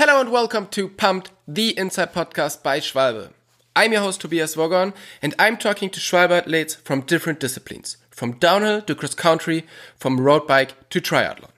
Hello 0.00 0.18
and 0.18 0.32
welcome 0.32 0.66
to 0.68 0.88
Pumped, 0.88 1.30
the 1.46 1.76
Inside 1.78 2.14
Podcast 2.14 2.62
by 2.62 2.80
Schwalbe. 2.80 3.34
I'm 3.76 3.92
your 3.92 4.00
host 4.00 4.22
Tobias 4.22 4.56
Wogon 4.56 4.94
and 5.20 5.34
I'm 5.38 5.58
talking 5.58 5.90
to 5.90 6.00
Schwalbe 6.00 6.30
athletes 6.30 6.76
from 6.76 7.02
different 7.02 7.38
disciplines, 7.38 7.98
from 8.10 8.38
downhill 8.38 8.80
to 8.80 8.94
cross 8.94 9.14
country, 9.14 9.66
from 9.98 10.18
road 10.18 10.46
bike 10.46 10.88
to 10.88 11.02
triathlon. 11.02 11.50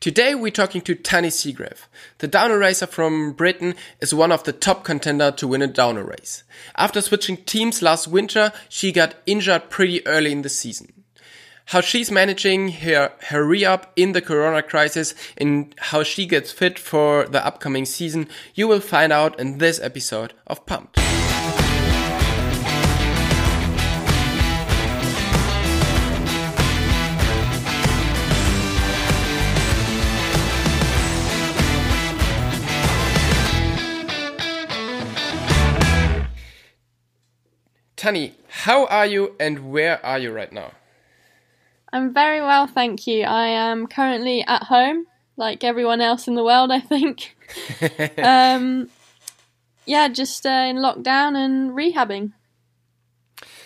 Today 0.00 0.34
we're 0.34 0.50
talking 0.50 0.82
to 0.82 0.94
Tahnée 0.94 1.32
Seagrave. 1.32 1.86
The 2.18 2.28
downhill 2.28 2.58
racer 2.58 2.86
from 2.86 3.32
Britain 3.32 3.74
is 4.02 4.12
one 4.12 4.32
of 4.32 4.44
the 4.44 4.52
top 4.52 4.84
contender 4.84 5.30
to 5.30 5.48
win 5.48 5.62
a 5.62 5.66
downhill 5.66 6.04
race. 6.04 6.42
After 6.76 7.00
switching 7.00 7.38
teams 7.38 7.80
last 7.80 8.06
winter, 8.06 8.52
she 8.68 8.92
got 8.92 9.14
injured 9.24 9.70
pretty 9.70 10.06
early 10.06 10.30
in 10.30 10.42
the 10.42 10.50
season 10.50 10.92
how 11.68 11.82
she's 11.82 12.10
managing 12.10 12.70
her, 12.70 13.12
her 13.28 13.44
re-up 13.44 13.92
in 13.94 14.12
the 14.12 14.22
corona 14.22 14.62
crisis 14.62 15.14
and 15.36 15.74
how 15.76 16.02
she 16.02 16.24
gets 16.24 16.50
fit 16.50 16.78
for 16.78 17.26
the 17.26 17.44
upcoming 17.44 17.84
season, 17.84 18.26
you 18.54 18.66
will 18.66 18.80
find 18.80 19.12
out 19.12 19.38
in 19.38 19.58
this 19.58 19.78
episode 19.80 20.32
of 20.46 20.64
Pumped. 20.64 20.96
Tahnée, 37.98 38.32
how 38.48 38.86
are 38.86 39.04
you 39.04 39.34
and 39.38 39.70
where 39.70 40.04
are 40.06 40.18
you 40.18 40.32
right 40.32 40.50
now? 40.50 40.70
I'm 41.92 42.12
very 42.12 42.40
well, 42.40 42.66
thank 42.66 43.06
you. 43.06 43.24
I 43.24 43.46
am 43.48 43.86
currently 43.86 44.42
at 44.42 44.64
home, 44.64 45.06
like 45.36 45.64
everyone 45.64 46.00
else 46.00 46.28
in 46.28 46.34
the 46.34 46.44
world, 46.44 46.70
I 46.70 46.80
think. 46.80 47.36
um, 48.18 48.90
yeah, 49.86 50.08
just 50.08 50.44
uh, 50.44 50.66
in 50.68 50.76
lockdown 50.76 51.36
and 51.36 51.70
rehabbing. 51.70 52.32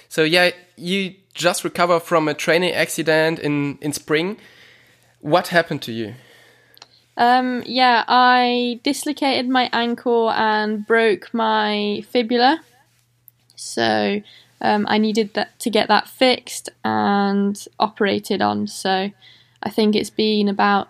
So 0.08 0.22
yeah, 0.22 0.50
you 0.76 1.14
just 1.34 1.64
recovered 1.64 2.00
from 2.00 2.28
a 2.28 2.34
training 2.34 2.74
accident 2.74 3.38
in 3.38 3.78
in 3.80 3.92
spring. 3.92 4.36
What 5.20 5.48
happened 5.48 5.82
to 5.82 5.92
you? 5.92 6.14
Um, 7.16 7.62
yeah, 7.66 8.04
I 8.08 8.80
dislocated 8.82 9.48
my 9.48 9.68
ankle 9.72 10.30
and 10.30 10.86
broke 10.86 11.32
my 11.34 12.02
fibula. 12.10 12.60
So 13.56 14.20
um, 14.62 14.86
I 14.88 14.96
needed 14.98 15.34
that 15.34 15.58
to 15.60 15.70
get 15.70 15.88
that 15.88 16.08
fixed 16.08 16.70
and 16.84 17.62
operated 17.78 18.40
on. 18.40 18.66
So 18.68 19.10
I 19.62 19.70
think 19.70 19.94
it's 19.94 20.10
been 20.10 20.48
about 20.48 20.88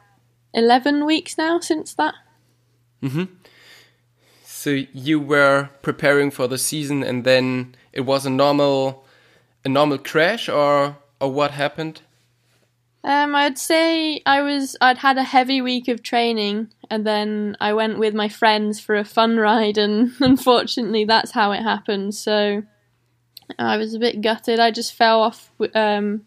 eleven 0.55 1.05
weeks 1.07 1.37
now 1.37 1.59
since 1.59 1.95
that. 1.95 2.15
hmm 3.01 3.25
So 4.45 4.71
you 4.93 5.19
were 5.19 5.71
preparing 5.81 6.31
for 6.31 6.47
the 6.47 6.59
season, 6.59 7.03
and 7.03 7.25
then 7.25 7.75
it 7.93 8.03
was 8.03 8.27
a 8.27 8.31
normal, 8.31 9.05
a 9.65 9.69
normal 9.69 9.99
crash, 9.99 10.49
or 10.49 10.99
or 11.21 11.33
what 11.33 11.53
happened? 11.53 12.03
Um, 13.05 13.35
I'd 13.35 13.59
say 13.59 14.23
I 14.27 14.43
was 14.43 14.77
I'd 14.81 14.99
had 14.99 15.19
a 15.19 15.25
heavy 15.25 15.61
week 15.61 15.89
of 15.89 16.03
training, 16.03 16.69
and 16.91 17.07
then 17.07 17.57
I 17.61 17.73
went 17.73 17.99
with 17.99 18.15
my 18.15 18.29
friends 18.29 18.79
for 18.79 18.97
a 18.97 19.05
fun 19.05 19.39
ride, 19.39 19.79
and 19.79 20.13
unfortunately, 20.21 21.05
that's 21.05 21.33
how 21.33 21.53
it 21.53 21.63
happened. 21.63 22.15
So 22.15 22.63
I 23.59 23.77
was 23.77 23.95
a 23.95 23.99
bit 23.99 24.21
gutted. 24.21 24.59
I 24.59 24.71
just 24.71 24.95
fell 24.95 25.23
off. 25.23 25.51
Um, 25.75 26.27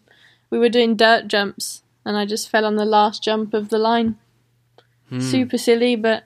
we 0.50 0.58
were 0.58 0.68
doing 0.68 0.96
dirt 0.96 1.28
jumps, 1.28 1.82
and 2.04 2.16
I 2.16 2.26
just 2.26 2.48
fell 2.48 2.64
on 2.64 2.76
the 2.76 2.84
last 2.84 3.22
jump 3.22 3.54
of 3.54 3.68
the 3.68 3.78
line. 3.78 4.16
Hmm. 5.08 5.20
Super 5.20 5.58
silly, 5.58 5.96
but 5.96 6.24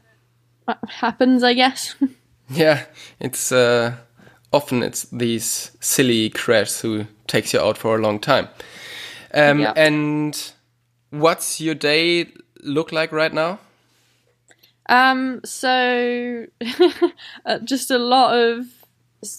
happens, 0.89 1.43
I 1.43 1.55
guess. 1.55 1.95
yeah, 2.49 2.85
it's 3.19 3.53
uh, 3.53 3.97
often 4.53 4.83
it's 4.83 5.05
these 5.05 5.73
silly 5.81 6.31
crashes 6.31 6.81
who 6.81 7.07
takes 7.27 7.53
you 7.53 7.61
out 7.61 7.79
for 7.79 7.97
a 7.97 8.01
long 8.01 8.19
time. 8.19 8.49
Um, 9.33 9.61
yeah. 9.61 9.73
And 9.77 10.53
what's 11.11 11.61
your 11.61 11.75
day 11.75 12.33
look 12.63 12.93
like 12.93 13.13
right 13.13 13.33
now? 13.33 13.61
Um, 14.89 15.41
so 15.45 16.47
uh, 17.47 17.59
just 17.61 17.91
a 17.91 17.99
lot 17.99 18.37
of 18.37 18.67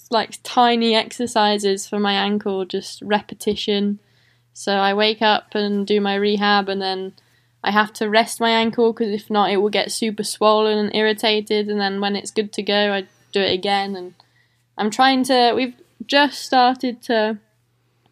like 0.09 0.39
tiny 0.43 0.95
exercises 0.95 1.87
for 1.87 1.99
my 1.99 2.13
ankle, 2.13 2.65
just 2.65 3.01
repetition. 3.01 3.99
So 4.53 4.73
I 4.73 4.93
wake 4.93 5.21
up 5.21 5.55
and 5.55 5.87
do 5.87 6.01
my 6.01 6.15
rehab, 6.15 6.69
and 6.69 6.81
then 6.81 7.13
I 7.63 7.71
have 7.71 7.93
to 7.93 8.09
rest 8.09 8.39
my 8.39 8.49
ankle 8.49 8.93
because 8.93 9.11
if 9.11 9.29
not, 9.29 9.51
it 9.51 9.57
will 9.57 9.69
get 9.69 9.91
super 9.91 10.23
swollen 10.23 10.77
and 10.77 10.95
irritated. 10.95 11.69
And 11.69 11.79
then 11.79 12.01
when 12.01 12.15
it's 12.15 12.31
good 12.31 12.51
to 12.53 12.63
go, 12.63 12.93
I 12.93 13.07
do 13.31 13.41
it 13.41 13.53
again. 13.53 13.95
And 13.95 14.13
I'm 14.77 14.89
trying 14.89 15.23
to. 15.25 15.53
We've 15.55 15.75
just 16.05 16.41
started 16.41 17.01
to 17.03 17.37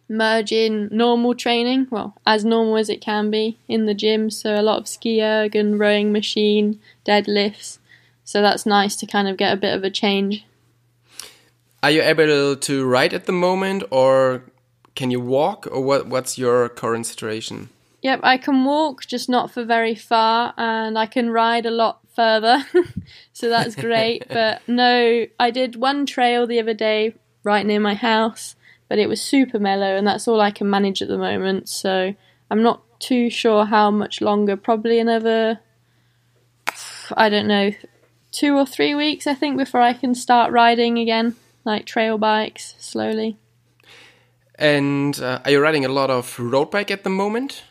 merge 0.08 0.52
in 0.52 0.90
normal 0.92 1.36
training, 1.36 1.88
well, 1.92 2.16
as 2.26 2.44
normal 2.44 2.78
as 2.78 2.90
it 2.90 3.02
can 3.02 3.30
be 3.30 3.60
in 3.68 3.86
the 3.86 3.94
gym. 3.94 4.30
So 4.30 4.60
a 4.60 4.64
lot 4.64 4.80
of 4.80 4.88
ski 4.88 5.22
erg 5.22 5.56
and 5.56 5.80
rowing 5.80 6.12
machine, 6.12 6.80
deadlifts. 7.06 7.78
So 8.24 8.42
that's 8.42 8.66
nice 8.66 8.96
to 8.98 9.06
kind 9.06 9.28
of 9.28 9.38
get 9.38 9.54
a 9.54 9.58
bit 9.58 9.76
of 9.76 9.84
a 9.84 9.90
change. 9.90 10.46
Are 11.82 11.92
you 11.92 12.02
able 12.02 12.58
to 12.58 12.86
ride 12.86 13.14
at 13.14 13.26
the 13.26 13.32
moment, 13.32 13.84
or 13.90 14.44
can 14.96 15.12
you 15.12 15.22
walk, 15.22 15.68
or 15.72 15.82
what? 15.82 16.08
What's 16.08 16.38
your 16.38 16.68
current 16.68 17.06
situation? 17.06 17.70
Yep, 18.02 18.20
I 18.24 18.38
can 18.38 18.66
walk, 18.66 19.06
just 19.06 19.30
not 19.30 19.52
for 19.52 19.64
very 19.64 19.96
far, 19.96 20.54
and 20.58 20.98
I 20.98 21.06
can 21.06 21.30
ride 21.30 21.66
a 21.66 21.72
lot 21.72 22.00
further, 22.16 22.66
so 23.34 23.50
that's 23.50 23.76
great. 23.76 24.28
but 24.30 24.62
no, 24.68 25.26
I 25.40 25.52
did 25.52 25.78
one 25.78 26.06
trail 26.06 26.46
the 26.46 26.60
other 26.60 26.74
day 26.74 27.16
right 27.44 27.66
near 27.66 27.80
my 27.80 27.94
house, 27.94 28.56
but 28.90 29.00
it 29.00 29.08
was 29.08 29.22
super 29.22 29.60
mellow, 29.60 29.96
and 29.96 30.06
that's 30.06 30.28
all 30.28 30.42
I 30.42 30.52
can 30.52 30.70
manage 30.70 31.02
at 31.02 31.08
the 31.08 31.18
moment. 31.18 31.70
So 31.70 32.14
I'm 32.52 32.64
not 32.64 32.82
too 33.00 33.30
sure 33.30 33.66
how 33.66 33.90
much 33.90 34.20
longer. 34.20 34.58
Probably 34.58 35.00
another, 35.00 35.60
I 37.16 37.30
don't 37.30 37.48
know, 37.48 37.72
two 38.32 38.58
or 38.58 38.66
three 38.66 38.96
weeks, 38.96 39.28
I 39.28 39.34
think, 39.34 39.58
before 39.58 39.82
I 39.82 39.94
can 39.94 40.14
start 40.14 40.52
riding 40.52 41.00
again 41.00 41.36
like 41.66 41.86
trail 41.86 42.18
bikes 42.18 42.76
slowly. 42.80 43.38
And 44.56 45.20
uh, 45.22 45.40
are 45.46 45.52
you 45.52 45.62
riding 45.62 45.86
a 45.86 45.90
lot 45.90 46.10
of 46.10 46.38
road 46.38 46.72
bike 46.72 46.92
at 46.92 47.04
the 47.04 47.10
moment? 47.10 47.64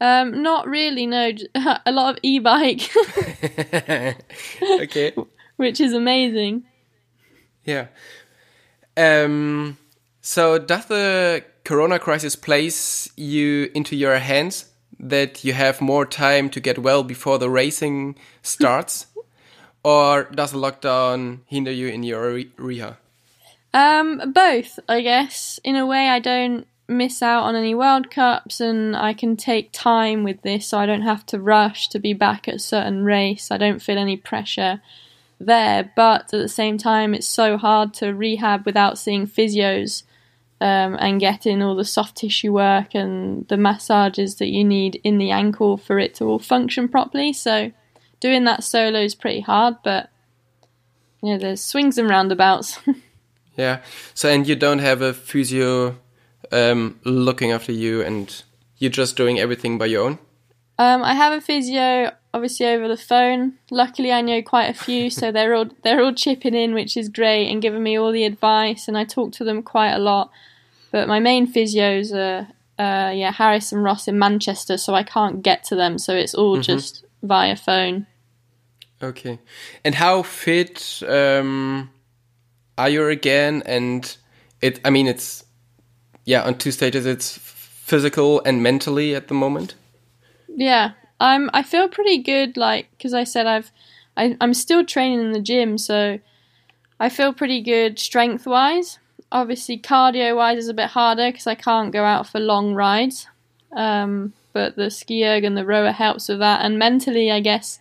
Um, 0.00 0.42
not 0.42 0.66
really. 0.68 1.06
No, 1.06 1.32
a 1.86 1.92
lot 1.92 2.14
of 2.14 2.18
e-bike. 2.22 2.90
okay. 4.62 5.14
Which 5.56 5.80
is 5.80 5.94
amazing. 5.94 6.64
Yeah. 7.64 7.86
Um. 8.96 9.78
So, 10.20 10.58
does 10.58 10.86
the 10.86 11.44
Corona 11.64 11.98
crisis 11.98 12.36
place 12.36 13.08
you 13.16 13.70
into 13.74 13.96
your 13.96 14.18
hands 14.18 14.66
that 14.98 15.44
you 15.44 15.52
have 15.52 15.80
more 15.80 16.04
time 16.04 16.50
to 16.50 16.60
get 16.60 16.78
well 16.78 17.02
before 17.02 17.38
the 17.38 17.48
racing 17.48 18.16
starts? 18.42 19.06
Or 19.86 20.24
does 20.24 20.52
lockdown 20.52 21.38
hinder 21.46 21.70
you 21.70 21.86
in 21.86 22.02
your 22.02 22.32
re- 22.32 22.50
rehab? 22.56 22.96
Um, 23.72 24.32
both, 24.32 24.80
I 24.88 25.00
guess. 25.00 25.60
In 25.62 25.76
a 25.76 25.86
way, 25.86 26.08
I 26.08 26.18
don't 26.18 26.66
miss 26.88 27.22
out 27.22 27.44
on 27.44 27.54
any 27.54 27.72
World 27.72 28.10
Cups, 28.10 28.60
and 28.60 28.96
I 28.96 29.14
can 29.14 29.36
take 29.36 29.70
time 29.70 30.24
with 30.24 30.42
this, 30.42 30.66
so 30.66 30.78
I 30.78 30.86
don't 30.86 31.02
have 31.02 31.24
to 31.26 31.38
rush 31.38 31.88
to 31.90 32.00
be 32.00 32.14
back 32.14 32.48
at 32.48 32.56
a 32.56 32.58
certain 32.58 33.04
race. 33.04 33.52
I 33.52 33.58
don't 33.58 33.80
feel 33.80 33.96
any 33.96 34.16
pressure 34.16 34.82
there, 35.38 35.92
but 35.94 36.22
at 36.22 36.30
the 36.30 36.48
same 36.48 36.78
time, 36.78 37.14
it's 37.14 37.28
so 37.28 37.56
hard 37.56 37.94
to 37.94 38.12
rehab 38.12 38.66
without 38.66 38.98
seeing 38.98 39.28
physios. 39.28 40.02
Um, 40.58 40.96
and 40.98 41.20
getting 41.20 41.62
all 41.62 41.76
the 41.76 41.84
soft 41.84 42.16
tissue 42.16 42.50
work 42.50 42.94
and 42.94 43.46
the 43.48 43.58
massages 43.58 44.36
that 44.36 44.48
you 44.48 44.64
need 44.64 44.98
in 45.04 45.18
the 45.18 45.30
ankle 45.30 45.76
for 45.76 45.98
it 45.98 46.14
to 46.14 46.24
all 46.24 46.38
function 46.38 46.88
properly. 46.88 47.34
So 47.34 47.72
doing 48.26 48.42
that 48.42 48.64
solo 48.64 48.98
is 48.98 49.14
pretty 49.14 49.40
hard, 49.40 49.76
but 49.84 50.10
you 51.22 51.32
know, 51.32 51.38
there's 51.38 51.62
swings 51.62 51.96
and 51.96 52.08
roundabouts. 52.08 52.80
yeah. 53.56 53.82
So, 54.14 54.28
and 54.28 54.48
you 54.48 54.56
don't 54.56 54.80
have 54.80 55.00
a 55.00 55.14
physio 55.14 55.96
um, 56.50 56.98
looking 57.04 57.52
after 57.52 57.70
you, 57.70 58.02
and 58.02 58.42
you're 58.78 58.90
just 58.90 59.16
doing 59.16 59.38
everything 59.38 59.78
by 59.78 59.86
your 59.86 60.04
own. 60.04 60.18
Um, 60.76 61.04
I 61.04 61.14
have 61.14 61.32
a 61.32 61.40
physio, 61.40 62.10
obviously 62.34 62.66
over 62.66 62.88
the 62.88 62.96
phone. 62.96 63.54
Luckily, 63.70 64.10
I 64.10 64.22
know 64.22 64.42
quite 64.42 64.70
a 64.70 64.74
few, 64.74 65.08
so 65.18 65.30
they're 65.30 65.54
all 65.54 65.70
they're 65.84 66.02
all 66.02 66.12
chipping 66.12 66.54
in, 66.54 66.74
which 66.74 66.96
is 66.96 67.08
great, 67.08 67.48
and 67.48 67.62
giving 67.62 67.84
me 67.84 67.96
all 67.96 68.10
the 68.10 68.24
advice. 68.24 68.88
And 68.88 68.98
I 68.98 69.04
talk 69.04 69.30
to 69.34 69.44
them 69.44 69.62
quite 69.62 69.92
a 69.92 70.00
lot. 70.00 70.32
But 70.90 71.06
my 71.06 71.20
main 71.20 71.52
physios 71.52 72.12
are, 72.12 72.48
uh, 72.82 73.12
yeah, 73.12 73.30
Harris 73.30 73.70
and 73.70 73.84
Ross 73.84 74.08
in 74.08 74.18
Manchester, 74.18 74.76
so 74.78 74.94
I 74.94 75.04
can't 75.04 75.42
get 75.42 75.62
to 75.64 75.76
them. 75.76 75.98
So 75.98 76.12
it's 76.14 76.34
all 76.34 76.56
mm 76.56 76.60
-hmm. 76.60 76.72
just 76.72 77.04
via 77.22 77.56
phone. 77.56 78.06
Okay. 79.02 79.38
And 79.84 79.94
how 79.94 80.22
fit 80.22 81.02
um, 81.06 81.90
are 82.78 82.88
you 82.88 83.08
again? 83.08 83.62
And 83.66 84.16
it, 84.60 84.80
I 84.84 84.90
mean, 84.90 85.06
it's, 85.06 85.44
yeah, 86.24 86.42
on 86.42 86.56
two 86.58 86.70
stages, 86.70 87.06
it's 87.06 87.36
physical 87.36 88.42
and 88.44 88.62
mentally 88.62 89.14
at 89.14 89.28
the 89.28 89.34
moment. 89.34 89.74
Yeah. 90.48 90.92
I'm, 91.20 91.50
I 91.54 91.62
feel 91.62 91.88
pretty 91.88 92.22
good, 92.22 92.56
like, 92.56 92.88
because 92.90 93.14
I 93.14 93.24
said 93.24 93.46
I've, 93.46 93.70
I, 94.16 94.36
I'm 94.40 94.54
still 94.54 94.84
training 94.84 95.20
in 95.20 95.32
the 95.32 95.40
gym, 95.40 95.78
so 95.78 96.18
I 97.00 97.08
feel 97.08 97.32
pretty 97.32 97.62
good 97.62 97.98
strength 97.98 98.46
wise. 98.46 98.98
Obviously, 99.32 99.78
cardio 99.78 100.36
wise 100.36 100.58
is 100.58 100.68
a 100.68 100.74
bit 100.74 100.90
harder 100.90 101.30
because 101.30 101.46
I 101.46 101.54
can't 101.54 101.92
go 101.92 102.04
out 102.04 102.26
for 102.26 102.38
long 102.38 102.74
rides. 102.74 103.26
Um, 103.74 104.32
but 104.52 104.76
the 104.76 104.90
ski 104.90 105.26
erg 105.26 105.44
and 105.44 105.56
the 105.56 105.66
rower 105.66 105.92
helps 105.92 106.28
with 106.28 106.38
that. 106.38 106.62
And 106.62 106.78
mentally, 106.78 107.30
I 107.30 107.40
guess 107.40 107.80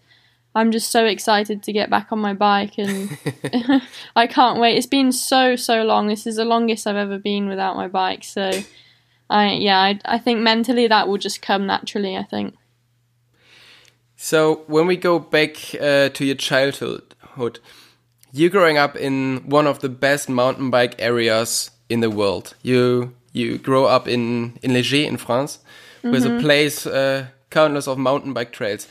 I'm 0.56 0.72
just 0.72 0.90
so 0.90 1.06
excited 1.06 1.62
to 1.64 1.74
get 1.74 1.90
back 1.90 2.12
on 2.12 2.20
my 2.20 2.34
bike, 2.34 2.78
and 2.78 3.18
I 4.16 4.26
can't 4.26 4.60
wait. 4.60 4.78
It's 4.78 4.88
been 4.88 5.12
so 5.12 5.56
so 5.58 5.84
long. 5.84 6.08
This 6.08 6.26
is 6.26 6.38
the 6.38 6.46
longest 6.46 6.88
I've 6.88 6.96
ever 6.96 7.20
been 7.20 7.50
without 7.50 7.76
my 7.76 7.90
bike. 7.90 8.24
So, 8.24 8.52
I 9.30 9.52
yeah, 9.52 9.80
I, 9.80 10.00
I 10.06 10.18
think 10.18 10.40
mentally 10.40 10.88
that 10.88 11.08
will 11.08 11.18
just 11.18 11.42
come 11.42 11.68
naturally. 11.68 12.16
I 12.16 12.24
think. 12.24 12.56
So 14.16 14.64
when 14.68 14.88
we 14.88 14.96
go 14.96 15.20
back 15.20 15.76
uh, 15.76 16.10
to 16.10 16.26
your 16.26 16.36
childhood, 16.36 17.16
you 18.32 18.50
growing 18.50 18.78
up 18.78 18.96
in 18.96 19.44
one 19.46 19.68
of 19.68 19.80
the 19.80 19.90
best 19.90 20.30
mountain 20.30 20.70
bike 20.70 20.96
areas 21.00 21.70
in 21.90 22.00
the 22.00 22.10
world. 22.10 22.56
You 22.64 23.14
you 23.34 23.58
grow 23.58 23.86
up 23.86 24.08
in 24.08 24.58
in 24.62 24.74
Les 24.74 24.90
Gets 24.90 25.10
in 25.10 25.18
France, 25.18 25.60
mm 25.60 26.10
-hmm. 26.10 26.14
with 26.14 26.26
a 26.26 26.30
mm-hmm. 26.30 26.42
place 26.42 26.90
uh, 26.90 27.26
countless 27.50 27.88
of 27.88 27.98
mountain 27.98 28.34
bike 28.34 28.52
trails. 28.52 28.88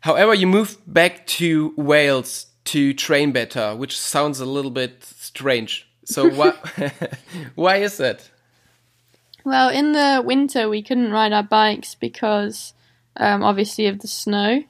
However, 0.00 0.34
you 0.34 0.46
moved 0.46 0.78
back 0.86 1.26
to 1.38 1.74
Wales 1.76 2.46
to 2.66 2.94
train 2.94 3.32
better, 3.32 3.74
which 3.76 3.98
sounds 3.98 4.40
a 4.40 4.46
little 4.46 4.70
bit 4.70 5.04
strange. 5.04 5.88
So 6.04 6.28
why 6.28 6.54
why 7.54 7.76
is 7.76 7.96
that? 7.98 8.30
Well, 9.44 9.68
in 9.70 9.92
the 9.92 10.22
winter 10.24 10.68
we 10.68 10.82
couldn't 10.82 11.12
ride 11.12 11.32
our 11.32 11.42
bikes 11.42 11.94
because 11.94 12.74
um, 13.16 13.42
obviously 13.42 13.86
of 13.86 14.00
the 14.00 14.08
snow, 14.08 14.64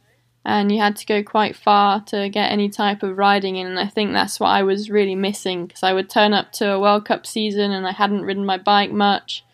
and 0.44 0.72
you 0.72 0.78
had 0.80 0.96
to 0.96 1.06
go 1.06 1.22
quite 1.22 1.54
far 1.54 2.00
to 2.06 2.28
get 2.28 2.50
any 2.50 2.68
type 2.68 3.02
of 3.02 3.18
riding 3.18 3.56
in. 3.56 3.66
And 3.66 3.78
I 3.78 3.86
think 3.86 4.12
that's 4.12 4.40
what 4.40 4.48
I 4.48 4.62
was 4.62 4.90
really 4.90 5.14
missing 5.14 5.66
because 5.66 5.82
I 5.82 5.92
would 5.92 6.08
turn 6.08 6.32
up 6.32 6.52
to 6.52 6.72
a 6.72 6.80
World 6.80 7.04
Cup 7.04 7.26
season 7.26 7.70
and 7.70 7.86
I 7.86 7.92
hadn't 7.92 8.22
ridden 8.22 8.46
my 8.46 8.56
bike 8.56 8.90
much 8.90 9.44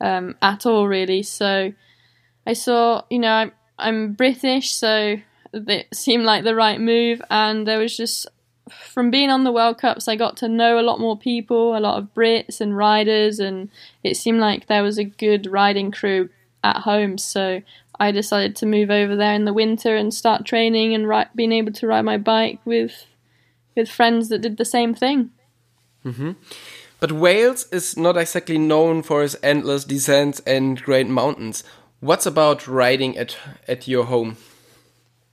um, 0.00 0.36
at 0.42 0.66
all, 0.66 0.86
really. 0.86 1.22
So 1.22 1.72
I 2.46 2.52
saw, 2.52 3.04
you 3.08 3.18
know, 3.18 3.32
I, 3.32 3.52
I'm 3.78 4.12
British, 4.12 4.72
so 4.72 5.18
it 5.52 5.86
seemed 5.92 6.24
like 6.24 6.44
the 6.44 6.54
right 6.54 6.80
move. 6.80 7.20
And 7.30 7.66
there 7.66 7.78
was 7.78 7.96
just, 7.96 8.26
from 8.70 9.10
being 9.10 9.30
on 9.30 9.44
the 9.44 9.52
World 9.52 9.78
Cups, 9.78 10.08
I 10.08 10.16
got 10.16 10.36
to 10.38 10.48
know 10.48 10.78
a 10.78 10.82
lot 10.82 11.00
more 11.00 11.18
people, 11.18 11.76
a 11.76 11.80
lot 11.80 11.98
of 11.98 12.14
Brits 12.14 12.60
and 12.60 12.76
riders, 12.76 13.38
and 13.38 13.68
it 14.02 14.16
seemed 14.16 14.40
like 14.40 14.66
there 14.66 14.82
was 14.82 14.98
a 14.98 15.04
good 15.04 15.46
riding 15.46 15.90
crew 15.90 16.28
at 16.62 16.78
home. 16.78 17.18
So 17.18 17.62
I 17.98 18.10
decided 18.10 18.56
to 18.56 18.66
move 18.66 18.90
over 18.90 19.14
there 19.16 19.34
in 19.34 19.44
the 19.44 19.52
winter 19.52 19.96
and 19.96 20.12
start 20.12 20.44
training 20.44 20.94
and 20.94 21.08
ri- 21.08 21.26
being 21.34 21.52
able 21.52 21.72
to 21.72 21.86
ride 21.86 22.02
my 22.02 22.18
bike 22.18 22.60
with 22.64 23.06
with 23.76 23.88
friends 23.90 24.28
that 24.28 24.40
did 24.40 24.56
the 24.56 24.64
same 24.64 24.94
thing. 24.94 25.30
Mm-hmm. 26.04 26.32
But 27.00 27.12
Wales 27.12 27.66
is 27.72 27.96
not 27.96 28.16
exactly 28.16 28.56
known 28.56 29.02
for 29.02 29.24
its 29.24 29.36
endless 29.42 29.84
descents 29.84 30.40
and 30.46 30.80
great 30.80 31.08
mountains. 31.08 31.64
What's 32.04 32.26
about 32.26 32.68
riding 32.68 33.16
at 33.16 33.38
at 33.66 33.88
your 33.88 34.04
home? 34.04 34.36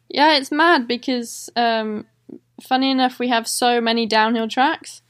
Yeah, 0.08 0.38
it's 0.38 0.54
mad 0.54 0.88
because, 0.88 1.50
um, 1.58 2.06
funny 2.62 2.92
enough, 2.92 3.20
we 3.20 3.28
have 3.28 3.46
so 3.46 3.82
many 3.82 4.06
downhill 4.06 4.48
tracks, 4.48 5.02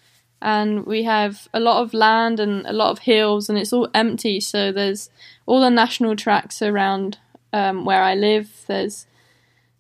and 0.42 0.88
we 0.88 1.04
have 1.04 1.48
a 1.54 1.60
lot 1.60 1.84
of 1.84 1.94
land 1.94 2.40
and 2.40 2.66
a 2.66 2.74
lot 2.74 2.90
of 2.90 3.00
hills, 3.06 3.48
and 3.48 3.60
it's 3.60 3.72
all 3.72 3.88
empty. 3.94 4.40
So 4.40 4.72
there's 4.72 5.12
all 5.46 5.62
the 5.62 5.70
national 5.70 6.16
tracks 6.16 6.64
around 6.64 7.20
um, 7.54 7.86
where 7.86 8.02
I 8.02 8.16
live. 8.16 8.50
There's 8.66 9.06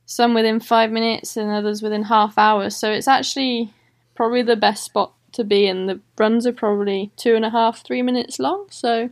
some 0.05 0.35
within 0.35 0.59
five 0.59 0.91
minutes 0.91 1.35
and 1.35 1.49
others 1.49 1.81
within 1.81 2.03
half 2.03 2.37
hours. 2.37 2.75
So 2.77 2.91
it's 2.91 3.07
actually 3.07 3.73
probably 4.13 4.43
the 4.43 4.55
best 4.55 4.83
spot 4.83 5.13
to 5.31 5.43
be 5.43 5.65
in. 5.65 5.87
The 5.87 5.99
runs 6.19 6.45
are 6.45 6.53
probably 6.53 7.09
two 7.17 7.33
and 7.35 7.43
a 7.43 7.49
half, 7.49 7.83
three 7.83 8.03
minutes 8.03 8.37
long. 8.37 8.67
So 8.69 9.09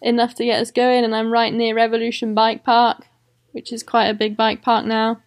enough 0.00 0.34
to 0.36 0.44
get 0.44 0.60
us 0.60 0.70
going, 0.70 1.04
and 1.04 1.14
I'm 1.14 1.32
right 1.32 1.52
near 1.52 1.74
Revolution 1.74 2.34
Bike 2.34 2.64
Park, 2.64 3.06
which 3.52 3.72
is 3.72 3.82
quite 3.82 4.06
a 4.06 4.14
big 4.14 4.36
bike 4.36 4.62
park 4.62 4.86
now. 4.86 5.20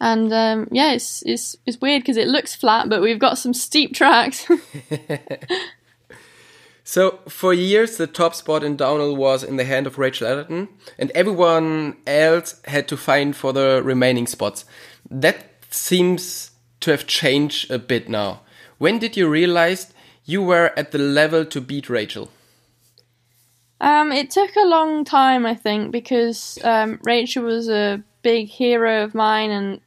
And 0.00 0.32
um, 0.32 0.68
yeah, 0.70 0.92
it's 0.92 1.22
it's 1.26 1.56
it's 1.66 1.80
weird 1.80 2.02
because 2.02 2.16
it 2.16 2.28
looks 2.28 2.54
flat, 2.54 2.88
but 2.88 3.02
we've 3.02 3.18
got 3.18 3.36
some 3.36 3.52
steep 3.52 3.94
tracks. 3.94 4.46
so 6.84 7.18
for 7.28 7.52
years, 7.52 7.98
the 7.98 8.06
top 8.06 8.34
spot 8.34 8.64
in 8.64 8.76
downhill 8.76 9.14
was 9.14 9.44
in 9.44 9.56
the 9.56 9.64
hand 9.64 9.86
of 9.86 9.98
Rachel 9.98 10.26
Atherton, 10.26 10.68
and 10.98 11.10
everyone 11.10 11.96
else 12.06 12.60
had 12.64 12.88
to 12.88 12.96
fight 12.96 13.34
for 13.34 13.52
the 13.52 13.82
remaining 13.84 14.26
spots. 14.26 14.64
That 15.10 15.46
seems 15.70 16.52
to 16.80 16.90
have 16.92 17.06
changed 17.06 17.70
a 17.70 17.78
bit 17.78 18.08
now. 18.08 18.40
When 18.78 18.98
did 18.98 19.18
you 19.18 19.28
realize 19.28 19.92
you 20.24 20.40
were 20.40 20.72
at 20.78 20.92
the 20.92 20.98
level 20.98 21.44
to 21.44 21.60
beat 21.60 21.90
Rachel? 21.90 22.30
Um, 23.80 24.12
it 24.12 24.30
took 24.30 24.54
a 24.56 24.66
long 24.66 25.04
time, 25.04 25.46
I 25.46 25.54
think, 25.54 25.90
because 25.90 26.58
um, 26.62 27.00
Rachel 27.02 27.44
was 27.44 27.68
a 27.68 28.02
big 28.22 28.48
hero 28.48 29.02
of 29.02 29.14
mine, 29.14 29.50
and 29.50 29.80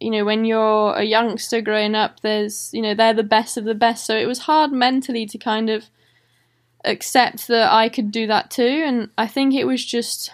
you 0.00 0.10
know, 0.10 0.24
when 0.24 0.44
you're 0.44 0.94
a 0.94 1.02
youngster 1.02 1.60
growing 1.60 1.94
up, 1.94 2.20
there's 2.20 2.70
you 2.72 2.82
know 2.82 2.94
they're 2.94 3.14
the 3.14 3.22
best 3.22 3.56
of 3.56 3.64
the 3.64 3.74
best. 3.74 4.06
So 4.06 4.16
it 4.16 4.26
was 4.26 4.40
hard 4.40 4.72
mentally 4.72 5.26
to 5.26 5.38
kind 5.38 5.68
of 5.68 5.86
accept 6.84 7.48
that 7.48 7.72
I 7.72 7.88
could 7.88 8.12
do 8.12 8.26
that 8.28 8.50
too, 8.50 8.82
and 8.86 9.10
I 9.18 9.26
think 9.26 9.54
it 9.54 9.66
was 9.66 9.84
just 9.84 10.30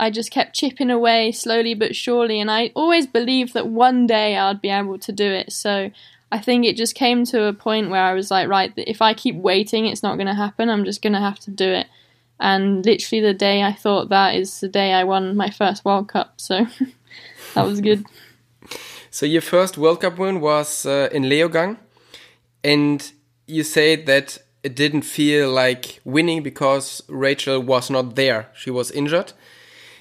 I 0.00 0.10
just 0.10 0.30
kept 0.30 0.56
chipping 0.56 0.90
away 0.90 1.30
slowly 1.30 1.74
but 1.74 1.94
surely, 1.94 2.40
and 2.40 2.50
I 2.50 2.72
always 2.74 3.06
believed 3.06 3.54
that 3.54 3.68
one 3.68 4.06
day 4.06 4.36
I'd 4.36 4.60
be 4.60 4.70
able 4.70 4.98
to 4.98 5.12
do 5.12 5.30
it. 5.30 5.52
So 5.52 5.90
I 6.32 6.40
think 6.40 6.64
it 6.64 6.76
just 6.76 6.96
came 6.96 7.24
to 7.26 7.44
a 7.44 7.52
point 7.52 7.90
where 7.90 8.02
I 8.02 8.12
was 8.12 8.30
like, 8.30 8.48
right, 8.48 8.72
if 8.76 9.00
I 9.00 9.14
keep 9.14 9.36
waiting, 9.36 9.86
it's 9.86 10.02
not 10.02 10.16
going 10.16 10.26
to 10.26 10.34
happen. 10.34 10.68
I'm 10.68 10.84
just 10.84 11.00
going 11.00 11.12
to 11.12 11.20
have 11.20 11.38
to 11.40 11.50
do 11.52 11.70
it. 11.70 11.86
And 12.40 12.84
literally 12.84 13.20
the 13.22 13.34
day 13.34 13.62
I 13.62 13.72
thought 13.72 14.08
that 14.08 14.34
is 14.34 14.60
the 14.60 14.68
day 14.68 14.92
I 14.92 15.04
won 15.04 15.36
my 15.36 15.50
first 15.50 15.84
World 15.84 16.08
Cup. 16.08 16.34
So 16.40 16.66
that 17.54 17.64
was 17.66 17.80
good. 17.80 18.04
So 19.10 19.26
your 19.26 19.42
first 19.42 19.78
World 19.78 20.00
Cup 20.00 20.18
win 20.18 20.40
was 20.40 20.86
uh, 20.86 21.08
in 21.12 21.24
Leogang, 21.24 21.78
and 22.64 23.12
you 23.46 23.62
said 23.62 24.06
that 24.06 24.38
it 24.64 24.74
didn't 24.74 25.02
feel 25.02 25.50
like 25.50 26.00
winning 26.04 26.42
because 26.42 27.02
Rachel 27.08 27.60
was 27.60 27.90
not 27.90 28.16
there; 28.16 28.48
she 28.54 28.70
was 28.70 28.90
injured. 28.90 29.32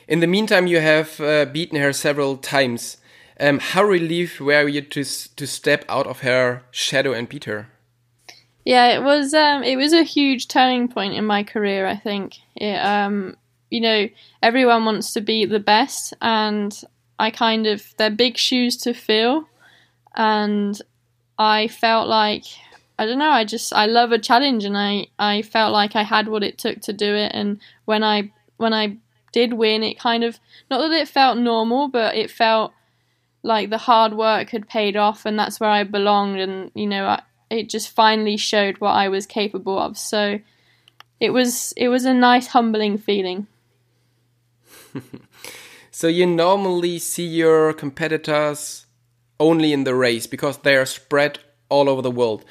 In 0.08 0.20
the 0.20 0.28
meantime, 0.28 0.68
you 0.68 0.80
have 0.80 1.20
uh, 1.22 1.46
beaten 1.46 1.80
her 1.80 1.94
several 1.94 2.38
times. 2.38 2.98
Um, 3.40 3.60
how 3.60 3.84
relieved 3.84 4.40
were 4.40 4.68
you 4.68 4.82
to 4.82 5.04
to 5.36 5.46
step 5.46 5.86
out 5.88 6.08
of 6.08 6.22
her 6.22 6.63
shadow 6.72 7.13
and 7.13 7.30
beat 7.30 7.46
her? 7.46 7.68
Yeah, 8.65 8.88
it 8.96 9.03
was 9.03 9.34
um, 9.34 9.63
it 9.63 9.75
was 9.75 9.93
a 9.93 10.03
huge 10.03 10.48
turning 10.48 10.88
point 10.88 11.15
in 11.15 11.25
my 11.25 11.43
career. 11.43 11.86
I 11.86 11.98
think 11.98 12.38
it, 12.55 12.75
um, 12.75 13.36
you 13.70 13.82
know 13.82 14.08
everyone 14.41 14.86
wants 14.86 15.13
to 15.13 15.22
be 15.22 15.46
the 15.46 15.60
best, 15.60 16.13
and 16.22 16.74
I 17.20 17.29
kind 17.32 17.67
of 17.67 17.93
they're 17.98 18.10
big 18.10 18.38
shoes 18.38 18.77
to 18.77 18.93
fill, 18.93 19.48
and 20.15 20.82
I 21.38 21.67
felt 21.67 22.08
like 22.08 22.46
I 22.98 23.05
don't 23.05 23.20
know. 23.20 23.32
I 23.32 23.43
just 23.43 23.74
I 23.74 23.86
love 23.86 24.12
a 24.13 24.20
challenge, 24.20 24.63
and 24.63 24.77
I 24.77 25.08
I 25.20 25.41
felt 25.41 25.74
like 25.74 25.96
I 25.96 26.03
had 26.03 26.29
what 26.29 26.43
it 26.43 26.58
took 26.58 26.79
to 26.82 26.93
do 26.93 27.15
it. 27.15 27.32
And 27.34 27.60
when 27.86 28.03
I 28.03 28.32
when 28.58 28.74
I 28.74 28.98
did 29.34 29.53
win, 29.53 29.84
it 29.84 30.00
kind 30.00 30.24
of 30.24 30.39
not 30.72 30.79
that 30.88 31.01
it 31.01 31.08
felt 31.10 31.38
normal, 31.38 31.89
but 31.89 32.15
it 32.15 32.32
felt 32.32 32.72
like 33.43 33.70
the 33.70 33.77
hard 33.77 34.13
work 34.13 34.51
had 34.51 34.70
paid 34.70 34.96
off, 34.96 35.25
and 35.25 35.38
that's 35.38 35.60
where 35.60 35.70
I 35.70 35.84
belonged. 35.84 36.39
And 36.39 36.72
you 36.75 36.88
know, 36.88 37.05
I, 37.08 37.22
it 37.53 37.69
just 37.69 37.89
finally 37.89 38.38
showed 38.38 38.79
what 38.79 38.91
I 38.91 39.10
was 39.10 39.25
capable 39.25 39.77
of. 39.77 39.98
So 39.98 40.39
it 41.19 41.31
was 41.31 41.74
it 41.77 41.88
was 41.88 42.05
a 42.05 42.13
nice 42.13 42.48
humbling 42.48 42.98
feeling. 42.98 43.48
so 45.91 46.07
you 46.07 46.25
normally 46.25 47.00
see 47.00 47.25
your 47.25 47.74
competitors 47.74 48.86
only 49.39 49.74
in 49.74 49.83
the 49.83 49.95
race 49.95 50.27
because 50.27 50.57
they 50.60 50.75
are 50.75 50.86
spread 50.86 51.39
all 51.69 51.89
over 51.89 52.01
the 52.01 52.12
world. 52.12 52.45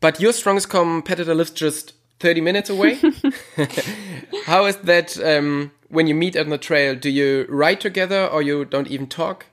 But 0.00 0.20
your 0.20 0.32
strongest 0.32 0.68
competitor 0.68 1.34
lives 1.34 1.50
just 1.50 1.94
30 2.20 2.40
minutes 2.40 2.70
away. 2.70 2.94
How 4.44 4.66
is 4.66 4.76
that 4.76 5.18
um, 5.24 5.72
when 5.88 6.06
you 6.06 6.14
meet 6.14 6.36
on 6.36 6.50
the 6.50 6.58
trail? 6.58 6.94
Do 6.94 7.10
you 7.10 7.46
ride 7.48 7.80
together 7.80 8.26
or 8.26 8.42
you 8.42 8.64
don't 8.64 8.88
even 8.88 9.06
talk? 9.06 9.46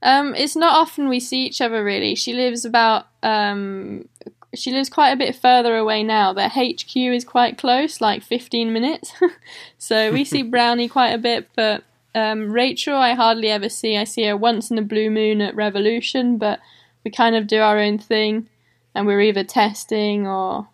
Um, 0.00 0.34
it's 0.34 0.56
not 0.56 0.74
often 0.74 1.08
we 1.08 1.20
see 1.20 1.44
each 1.44 1.60
other 1.60 1.84
really. 1.84 2.14
She 2.14 2.32
lives 2.32 2.64
about 2.64 3.07
um, 3.22 4.08
she 4.54 4.72
lives 4.72 4.88
quite 4.88 5.10
a 5.10 5.16
bit 5.16 5.36
further 5.36 5.76
away 5.76 6.02
now. 6.02 6.32
Their 6.32 6.48
HQ 6.48 6.96
is 6.96 7.24
quite 7.24 7.58
close, 7.58 8.00
like 8.00 8.22
15 8.22 8.72
minutes. 8.72 9.12
so 9.78 10.12
we 10.12 10.24
see 10.24 10.42
Brownie 10.50 10.88
quite 10.88 11.10
a 11.10 11.18
bit, 11.18 11.48
but 11.54 11.84
um, 12.14 12.50
Rachel 12.50 12.96
I 12.96 13.14
hardly 13.14 13.48
ever 13.48 13.68
see. 13.68 13.96
I 13.96 14.04
see 14.04 14.24
her 14.24 14.36
once 14.36 14.70
in 14.70 14.78
a 14.78 14.82
blue 14.82 15.10
moon 15.10 15.40
at 15.40 15.54
Revolution, 15.54 16.38
but 16.38 16.60
we 17.04 17.10
kind 17.10 17.36
of 17.36 17.46
do 17.46 17.60
our 17.60 17.78
own 17.78 17.98
thing, 17.98 18.48
and 18.94 19.06
we're 19.06 19.20
either 19.20 19.44
testing 19.44 20.26
or 20.26 20.68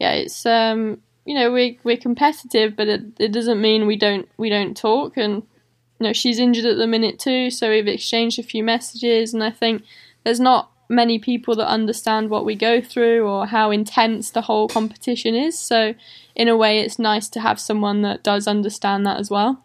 yeah, 0.00 0.12
it's 0.12 0.44
um 0.44 1.00
you 1.24 1.34
know 1.34 1.50
we 1.50 1.78
we're 1.82 1.96
competitive, 1.96 2.76
but 2.76 2.88
it 2.88 3.02
it 3.18 3.32
doesn't 3.32 3.60
mean 3.60 3.86
we 3.86 3.96
don't 3.96 4.28
we 4.36 4.50
don't 4.50 4.76
talk 4.76 5.16
and 5.16 5.42
you 5.98 6.08
know, 6.08 6.12
she's 6.12 6.38
injured 6.38 6.64
at 6.64 6.76
the 6.76 6.86
minute 6.86 7.18
too, 7.18 7.50
so 7.50 7.70
we've 7.70 7.86
exchanged 7.86 8.38
a 8.38 8.42
few 8.42 8.64
messages, 8.64 9.32
and 9.32 9.42
I 9.44 9.50
think 9.50 9.84
there's 10.24 10.40
not 10.40 10.70
many 10.88 11.18
people 11.18 11.54
that 11.56 11.68
understand 11.68 12.30
what 12.30 12.44
we 12.44 12.54
go 12.54 12.80
through 12.80 13.26
or 13.26 13.46
how 13.46 13.70
intense 13.70 14.30
the 14.30 14.42
whole 14.42 14.68
competition 14.68 15.34
is. 15.34 15.58
So, 15.58 15.94
in 16.34 16.48
a 16.48 16.56
way, 16.56 16.80
it's 16.80 16.98
nice 16.98 17.28
to 17.30 17.40
have 17.40 17.60
someone 17.60 18.02
that 18.02 18.22
does 18.22 18.46
understand 18.46 19.06
that 19.06 19.18
as 19.18 19.30
well. 19.30 19.64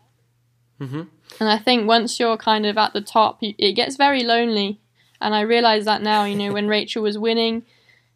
Mm-hmm. 0.79 1.03
And 1.39 1.49
I 1.49 1.57
think 1.57 1.87
once 1.87 2.19
you're 2.19 2.37
kind 2.37 2.65
of 2.65 2.77
at 2.77 2.93
the 2.93 3.01
top, 3.01 3.39
it 3.41 3.73
gets 3.73 3.95
very 3.95 4.23
lonely. 4.23 4.79
And 5.21 5.35
I 5.35 5.41
realize 5.41 5.85
that 5.85 6.01
now, 6.01 6.23
you 6.23 6.35
know, 6.35 6.53
when 6.53 6.67
Rachel 6.75 7.03
was 7.03 7.17
winning, 7.17 7.65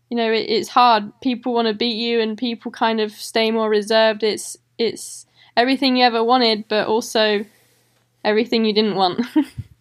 you 0.10 0.18
know, 0.18 0.32
it, 0.32 0.50
it's 0.50 0.70
hard. 0.70 1.12
People 1.22 1.54
want 1.54 1.68
to 1.68 1.74
beat 1.74 1.96
you 1.96 2.20
and 2.20 2.38
people 2.38 2.72
kind 2.72 3.00
of 3.00 3.12
stay 3.12 3.52
more 3.52 3.70
reserved. 3.70 4.24
It's, 4.24 4.58
it's 4.78 5.26
everything 5.56 5.98
you 5.98 6.06
ever 6.06 6.24
wanted, 6.24 6.68
but 6.68 6.88
also 6.88 7.46
everything 8.24 8.66
you 8.66 8.74
didn't 8.74 8.96
want. 8.96 9.22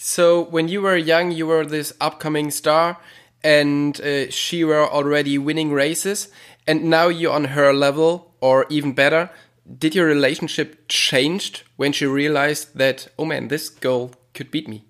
so 0.00 0.42
when 0.42 0.68
you 0.68 0.80
were 0.80 0.96
young, 0.96 1.32
you 1.32 1.48
were 1.48 1.66
this 1.66 1.92
upcoming 2.00 2.52
star 2.52 2.98
and 3.42 4.00
uh, 4.00 4.30
she 4.30 4.62
were 4.62 4.88
already 4.88 5.38
winning 5.38 5.72
races. 5.72 6.28
And 6.68 6.84
now 6.84 7.08
you're 7.08 7.32
on 7.32 7.46
her 7.46 7.72
level 7.72 8.32
or 8.40 8.64
even 8.70 8.92
better. 8.92 9.28
Did 9.76 9.96
your 9.96 10.06
relationship 10.06 10.86
changed 10.86 11.64
when 11.74 11.92
she 11.92 12.06
realized 12.06 12.76
that 12.78 13.08
oh 13.18 13.24
man 13.24 13.48
this 13.48 13.68
girl 13.68 14.12
could 14.34 14.52
beat 14.52 14.68
me? 14.68 14.84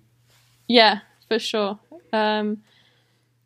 Yeah 0.67 0.99
for 1.27 1.39
sure. 1.39 1.79
Um, 2.13 2.59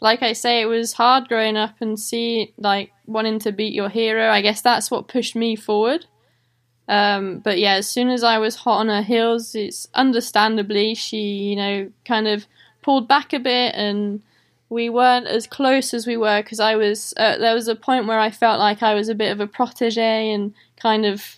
like 0.01 0.21
i 0.21 0.33
say 0.33 0.61
it 0.61 0.65
was 0.65 0.93
hard 0.93 1.29
growing 1.29 1.55
up 1.55 1.75
and 1.79 1.97
see 1.97 2.53
like 2.57 2.91
wanting 3.05 3.39
to 3.39 3.53
beat 3.53 3.73
your 3.73 3.87
hero. 3.87 4.29
I 4.29 4.41
guess 4.41 4.61
that's 4.61 4.91
what 4.91 5.07
pushed 5.07 5.35
me 5.35 5.55
forward 5.55 6.07
um, 6.87 7.39
but 7.39 7.57
yeah 7.57 7.75
as 7.75 7.87
soon 7.87 8.09
as 8.09 8.23
i 8.23 8.37
was 8.37 8.55
hot 8.55 8.79
on 8.79 8.89
her 8.89 9.01
heels 9.01 9.55
it's 9.55 9.87
understandably 9.93 10.93
she 10.93 11.17
you 11.17 11.55
know 11.55 11.89
kind 12.05 12.27
of 12.27 12.45
pulled 12.81 13.07
back 13.07 13.33
a 13.33 13.39
bit 13.39 13.73
and 13.75 14.21
we 14.73 14.89
weren't 14.89 15.27
as 15.27 15.45
close 15.47 15.93
as 15.93 16.07
we 16.07 16.17
were 16.17 16.41
because 16.41 16.59
I 16.59 16.75
was 16.75 17.13
uh, 17.15 17.37
there 17.37 17.53
was 17.53 17.67
a 17.67 17.75
point 17.75 18.07
where 18.07 18.19
I 18.19 18.31
felt 18.31 18.59
like 18.59 18.81
I 18.81 18.95
was 18.95 19.07
a 19.07 19.15
bit 19.15 19.31
of 19.31 19.39
a 19.39 19.47
protege 19.47 20.31
and 20.31 20.53
kind 20.77 21.05
of 21.05 21.37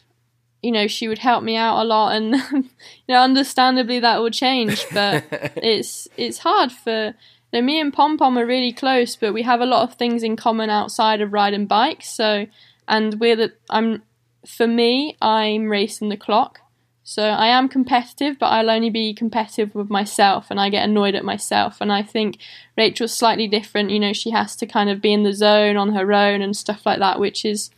you 0.64 0.72
know 0.72 0.88
she 0.88 1.08
would 1.08 1.20
help 1.20 1.44
me 1.44 1.56
out 1.58 1.82
a 1.82 1.84
lot 1.84 2.16
and 2.16 2.36
you 2.52 3.10
know 3.10 3.22
understandably 3.22 4.00
that 4.00 4.20
will 4.20 4.32
change 4.32 4.86
but 4.94 5.24
it's 5.58 6.08
it's 6.18 6.40
hard 6.40 6.72
for 6.72 7.14
you 7.52 7.62
know, 7.62 7.62
me 7.62 7.80
and 7.80 7.94
Pom 7.94 8.18
Pom 8.18 8.38
are 8.38 8.46
really 8.46 8.72
close 8.72 9.16
but 9.16 9.34
we 9.34 9.44
have 9.44 9.62
a 9.62 9.66
lot 9.66 9.84
of 9.84 9.96
things 9.96 10.24
in 10.24 10.36
common 10.36 10.70
outside 10.70 11.22
of 11.22 11.34
riding 11.34 11.68
bikes 11.68 12.10
so 12.10 12.48
and 12.88 13.20
we're 13.20 13.36
the 13.36 13.54
I'm 13.70 14.02
for 14.48 14.68
me 14.68 15.18
I'm 15.22 15.70
racing 15.70 16.10
the 16.10 16.18
clock 16.18 16.62
so 17.08 17.22
I 17.22 17.48
am 17.50 17.70
competitive, 17.70 18.40
but 18.40 18.48
I'll 18.48 18.72
only 18.72 18.90
be 18.90 19.14
competitive 19.14 19.76
with 19.76 19.92
myself 19.92 20.50
and 20.50 20.60
I 20.60 20.70
get 20.70 20.90
annoyed 20.90 21.14
at 21.14 21.24
myself. 21.24 21.80
And 21.80 21.94
I 21.94 22.02
think 22.02 22.40
Rachel's 22.76 23.14
slightly 23.14 23.48
different. 23.48 23.92
You 23.92 24.00
know, 24.00 24.12
she 24.12 24.32
has 24.32 24.56
to 24.56 24.66
kind 24.66 24.90
of 24.90 25.02
be 25.02 25.14
in 25.14 25.22
the 25.22 25.32
zone 25.32 25.78
on 25.78 25.94
her 25.94 26.12
own 26.12 26.42
and 26.42 26.58
stuff 26.58 26.84
like 26.84 26.98
that, 26.98 27.20
which 27.20 27.46
is, 27.46 27.70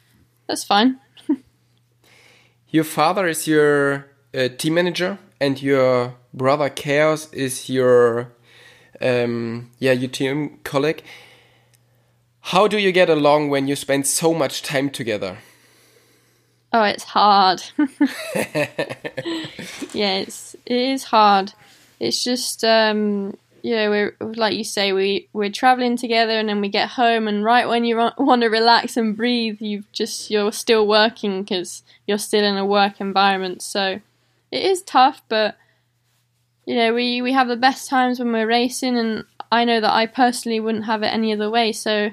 that's 0.48 0.64
fine. 0.64 1.02
your 2.70 2.86
father 2.86 3.28
is 3.28 3.48
your 3.48 4.08
uh, 4.34 4.48
team 4.48 4.76
manager 4.76 5.20
and 5.42 5.62
your 5.62 6.16
brother 6.34 6.70
Kaos 6.70 7.30
is 7.34 7.68
your, 7.68 8.32
um, 9.02 9.72
yeah, 9.78 9.92
your 9.92 10.10
team 10.10 10.62
colleague. 10.64 11.04
How 12.40 12.70
do 12.70 12.78
you 12.78 12.94
get 12.94 13.10
along 13.10 13.50
when 13.50 13.68
you 13.68 13.76
spend 13.76 14.08
so 14.08 14.34
much 14.34 14.62
time 14.62 14.90
together? 14.90 15.40
Oh, 16.74 16.84
it's 16.84 17.04
hard. 17.04 17.64
yeah, 19.94 20.20
it's 20.20 20.56
it 20.66 20.76
is 20.76 21.06
hard. 21.06 21.54
It's 22.00 22.24
just 22.24 22.64
um, 22.64 23.38
you 23.64 23.76
know 23.76 23.90
we're 23.90 24.16
like 24.20 24.56
you 24.56 24.64
say 24.64 24.92
we 24.94 25.30
we're 25.34 25.52
traveling 25.52 25.98
together 25.98 26.34
and 26.34 26.50
then 26.50 26.62
we 26.62 26.70
get 26.70 26.90
home 26.90 27.28
and 27.28 27.44
right 27.44 27.68
when 27.68 27.86
you 27.86 27.96
want 27.98 28.42
to 28.42 28.48
relax 28.48 28.98
and 28.98 29.16
breathe, 29.16 29.58
you've 29.62 29.92
just 29.92 30.30
you're 30.30 30.52
still 30.52 30.88
working 30.88 31.42
because 31.44 31.84
you're 32.06 32.18
still 32.18 32.44
in 32.44 32.58
a 32.58 32.66
work 32.66 33.00
environment. 33.00 33.62
So 33.62 34.02
it 34.52 34.64
is 34.64 34.82
tough, 34.82 35.22
but 35.30 35.58
you 36.66 36.76
know 36.76 36.94
we 36.94 37.22
we 37.22 37.32
have 37.32 37.48
the 37.48 37.56
best 37.56 37.90
times 37.90 38.20
when 38.20 38.34
we're 38.34 38.48
racing, 38.48 38.98
and 38.98 39.24
I 39.52 39.64
know 39.64 39.80
that 39.80 39.94
I 39.94 40.06
personally 40.06 40.60
wouldn't 40.60 40.86
have 40.86 41.02
it 41.02 41.08
any 41.08 41.32
other 41.32 41.50
way. 41.50 41.72
So 41.72 42.12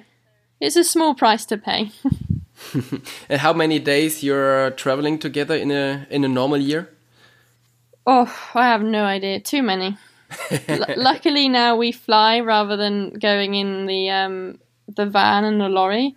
it's 0.60 0.76
a 0.76 0.84
small 0.84 1.14
price 1.14 1.44
to 1.46 1.58
pay. 1.58 1.90
and 3.28 3.40
how 3.40 3.52
many 3.52 3.78
days 3.78 4.22
you're 4.22 4.70
traveling 4.72 5.18
together 5.18 5.54
in 5.54 5.70
a 5.70 6.06
in 6.10 6.24
a 6.24 6.28
normal 6.28 6.58
year? 6.58 6.90
Oh, 8.06 8.32
I 8.54 8.66
have 8.66 8.82
no 8.82 9.04
idea. 9.04 9.40
Too 9.40 9.62
many. 9.62 9.96
luckily 10.96 11.48
now 11.48 11.76
we 11.76 11.92
fly 11.92 12.40
rather 12.40 12.76
than 12.76 13.10
going 13.14 13.54
in 13.54 13.86
the 13.86 14.10
um, 14.10 14.58
the 14.88 15.06
van 15.06 15.44
and 15.44 15.60
the 15.60 15.68
lorry, 15.68 16.16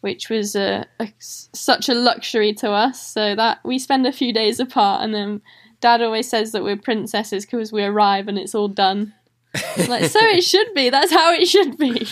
which 0.00 0.28
was 0.28 0.54
a, 0.54 0.86
a, 1.00 1.12
such 1.18 1.88
a 1.88 1.94
luxury 1.94 2.52
to 2.54 2.70
us. 2.70 3.06
So 3.06 3.34
that 3.34 3.58
we 3.64 3.78
spend 3.78 4.06
a 4.06 4.12
few 4.12 4.32
days 4.32 4.60
apart, 4.60 5.02
and 5.02 5.14
then 5.14 5.42
Dad 5.80 6.02
always 6.02 6.28
says 6.28 6.52
that 6.52 6.62
we're 6.62 6.76
princesses 6.76 7.44
because 7.44 7.72
we 7.72 7.82
arrive 7.84 8.28
and 8.28 8.38
it's 8.38 8.54
all 8.54 8.68
done. 8.68 9.14
like 9.88 10.04
so, 10.04 10.20
it 10.20 10.42
should 10.42 10.74
be. 10.74 10.90
That's 10.90 11.12
how 11.12 11.32
it 11.32 11.46
should 11.46 11.76
be. 11.78 12.06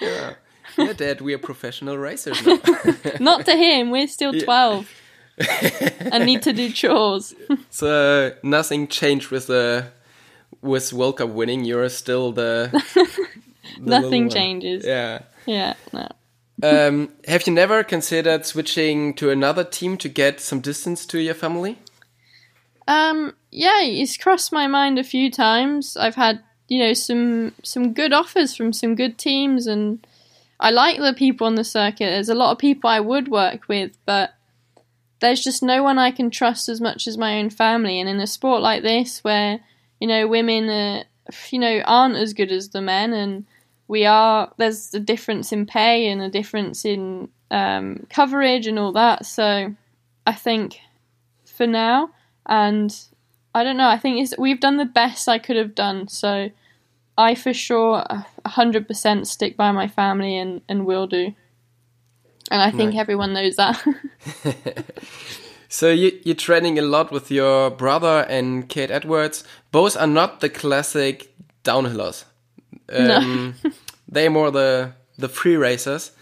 yeah 0.00 0.34
yeah, 0.76 0.92
Dad, 0.92 1.20
we 1.20 1.34
are 1.34 1.38
professional 1.38 1.98
racers 1.98 2.44
now. 2.44 2.58
Not 3.20 3.46
to 3.46 3.56
him. 3.56 3.90
We're 3.90 4.08
still 4.08 4.32
twelve 4.32 4.90
and 6.00 6.24
need 6.24 6.42
to 6.42 6.52
do 6.52 6.70
chores. 6.70 7.34
so 7.70 8.34
nothing 8.42 8.88
changed 8.88 9.30
with 9.30 9.46
the 9.46 9.88
with 10.62 10.92
World 10.92 11.18
Cup 11.18 11.30
winning. 11.30 11.64
You're 11.64 11.88
still 11.88 12.32
the. 12.32 12.70
the 12.94 14.00
nothing 14.00 14.28
changes. 14.28 14.84
Yeah. 14.86 15.22
Yeah. 15.46 15.74
No. 15.92 16.08
um, 16.62 17.12
have 17.26 17.46
you 17.46 17.52
never 17.52 17.82
considered 17.82 18.46
switching 18.46 19.14
to 19.14 19.30
another 19.30 19.64
team 19.64 19.96
to 19.98 20.08
get 20.08 20.40
some 20.40 20.60
distance 20.60 21.04
to 21.06 21.18
your 21.18 21.34
family? 21.34 21.78
Um, 22.86 23.34
yeah, 23.50 23.82
it's 23.82 24.16
crossed 24.16 24.52
my 24.52 24.66
mind 24.66 24.98
a 24.98 25.04
few 25.04 25.30
times. 25.30 25.96
I've 25.96 26.14
had, 26.14 26.42
you 26.68 26.78
know, 26.78 26.92
some 26.92 27.54
some 27.62 27.92
good 27.92 28.12
offers 28.12 28.54
from 28.54 28.72
some 28.72 28.94
good 28.94 29.18
teams, 29.18 29.66
and 29.66 30.06
I 30.60 30.70
like 30.70 30.98
the 30.98 31.14
people 31.14 31.46
on 31.46 31.56
the 31.56 31.64
circuit. 31.64 32.06
There's 32.06 32.28
a 32.28 32.34
lot 32.34 32.52
of 32.52 32.58
people 32.58 32.88
I 32.88 33.00
would 33.00 33.28
work 33.28 33.68
with, 33.68 33.96
but 34.06 34.34
there's 35.20 35.42
just 35.42 35.62
no 35.62 35.82
one 35.82 35.98
I 35.98 36.10
can 36.10 36.30
trust 36.30 36.68
as 36.68 36.80
much 36.80 37.06
as 37.06 37.18
my 37.18 37.38
own 37.38 37.50
family. 37.50 37.98
And 38.00 38.08
in 38.08 38.20
a 38.20 38.26
sport 38.26 38.62
like 38.62 38.82
this, 38.82 39.22
where 39.24 39.60
you 40.00 40.06
know 40.06 40.26
women, 40.26 40.68
are, 40.68 41.04
you 41.50 41.58
know, 41.58 41.80
aren't 41.84 42.16
as 42.16 42.34
good 42.34 42.52
as 42.52 42.70
the 42.70 42.82
men, 42.82 43.12
and 43.12 43.46
we 43.88 44.06
are, 44.06 44.52
there's 44.56 44.94
a 44.94 45.00
difference 45.00 45.52
in 45.52 45.66
pay 45.66 46.08
and 46.08 46.22
a 46.22 46.30
difference 46.30 46.84
in 46.84 47.28
um, 47.50 48.06
coverage 48.08 48.66
and 48.66 48.78
all 48.78 48.92
that. 48.92 49.26
So 49.26 49.74
I 50.26 50.32
think 50.32 50.78
for 51.44 51.66
now, 51.66 52.10
and 52.46 52.94
I 53.54 53.62
don't 53.62 53.76
know. 53.76 53.88
I 53.88 53.98
think 53.98 54.28
we've 54.38 54.60
done 54.60 54.76
the 54.76 54.84
best 54.84 55.28
I 55.28 55.38
could 55.38 55.56
have 55.56 55.74
done. 55.74 56.08
So 56.08 56.50
I 57.16 57.34
for 57.34 57.52
sure 57.52 58.04
100% 58.44 59.26
stick 59.26 59.56
by 59.56 59.72
my 59.72 59.88
family 59.88 60.36
and, 60.36 60.62
and 60.68 60.84
will 60.84 61.06
do. 61.06 61.34
And 62.50 62.60
I 62.60 62.70
think 62.70 62.94
everyone 62.94 63.32
knows 63.32 63.56
that. 63.56 63.82
so 65.68 65.90
you, 65.90 66.12
you're 66.24 66.34
training 66.34 66.78
a 66.78 66.82
lot 66.82 67.10
with 67.10 67.30
your 67.30 67.70
brother 67.70 68.26
and 68.28 68.68
Kade 68.68 68.90
Edwards. 68.90 69.44
Both 69.72 69.96
are 69.96 70.06
not 70.06 70.40
the 70.40 70.50
classic 70.50 71.34
downhillers. 71.64 72.24
Um, 72.92 73.54
no. 73.64 73.70
they're 74.08 74.30
more 74.30 74.50
the, 74.50 74.92
the 75.16 75.28
free 75.28 75.56
racers. 75.56 76.12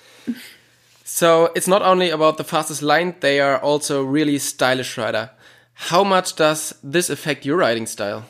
So 1.05 1.51
it's 1.55 1.69
not 1.69 1.83
only 1.83 2.11
about 2.11 2.39
the 2.39 2.45
fastest 2.45 2.83
line, 2.83 3.17
they 3.21 3.41
are 3.41 3.59
also 3.59 4.03
really 4.03 4.39
stylish 4.39 4.97
rider. 4.97 5.31
How 5.75 6.05
much 6.05 6.37
does 6.37 6.75
this 6.83 7.11
affect 7.11 7.45
your 7.45 7.57
riding 7.57 7.87
style? 7.87 8.25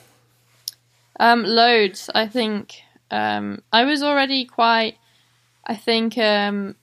Um, 1.21 1.45
loads. 1.45 2.11
I 2.15 2.27
think 2.27 2.83
um, 3.11 3.63
I 3.73 3.85
was 3.85 4.03
already 4.03 4.45
quite, 4.45 4.97
I 5.67 5.77
think, 5.77 6.17
um, 6.19 6.77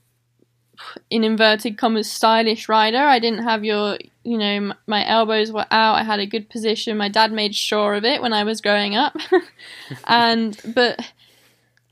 in 1.10 1.24
inverted 1.24 1.78
commas, 1.78 2.10
stylish 2.12 2.70
rider. 2.70 3.00
I 3.00 3.20
didn't 3.20 3.44
have 3.44 3.66
your, 3.66 3.98
you 4.24 4.38
know, 4.38 4.46
m- 4.46 4.74
my 4.88 5.06
elbows 5.08 5.52
were 5.52 5.66
out. 5.72 5.96
I 5.96 6.04
had 6.04 6.20
a 6.20 6.26
good 6.26 6.50
position. 6.50 6.98
My 6.98 7.10
dad 7.10 7.32
made 7.32 7.56
sure 7.56 7.96
of 7.96 8.06
it 8.06 8.22
when 8.22 8.34
I 8.34 8.44
was 8.44 8.62
growing 8.62 8.96
up, 8.96 9.16
and 10.08 10.60
but. 10.74 11.00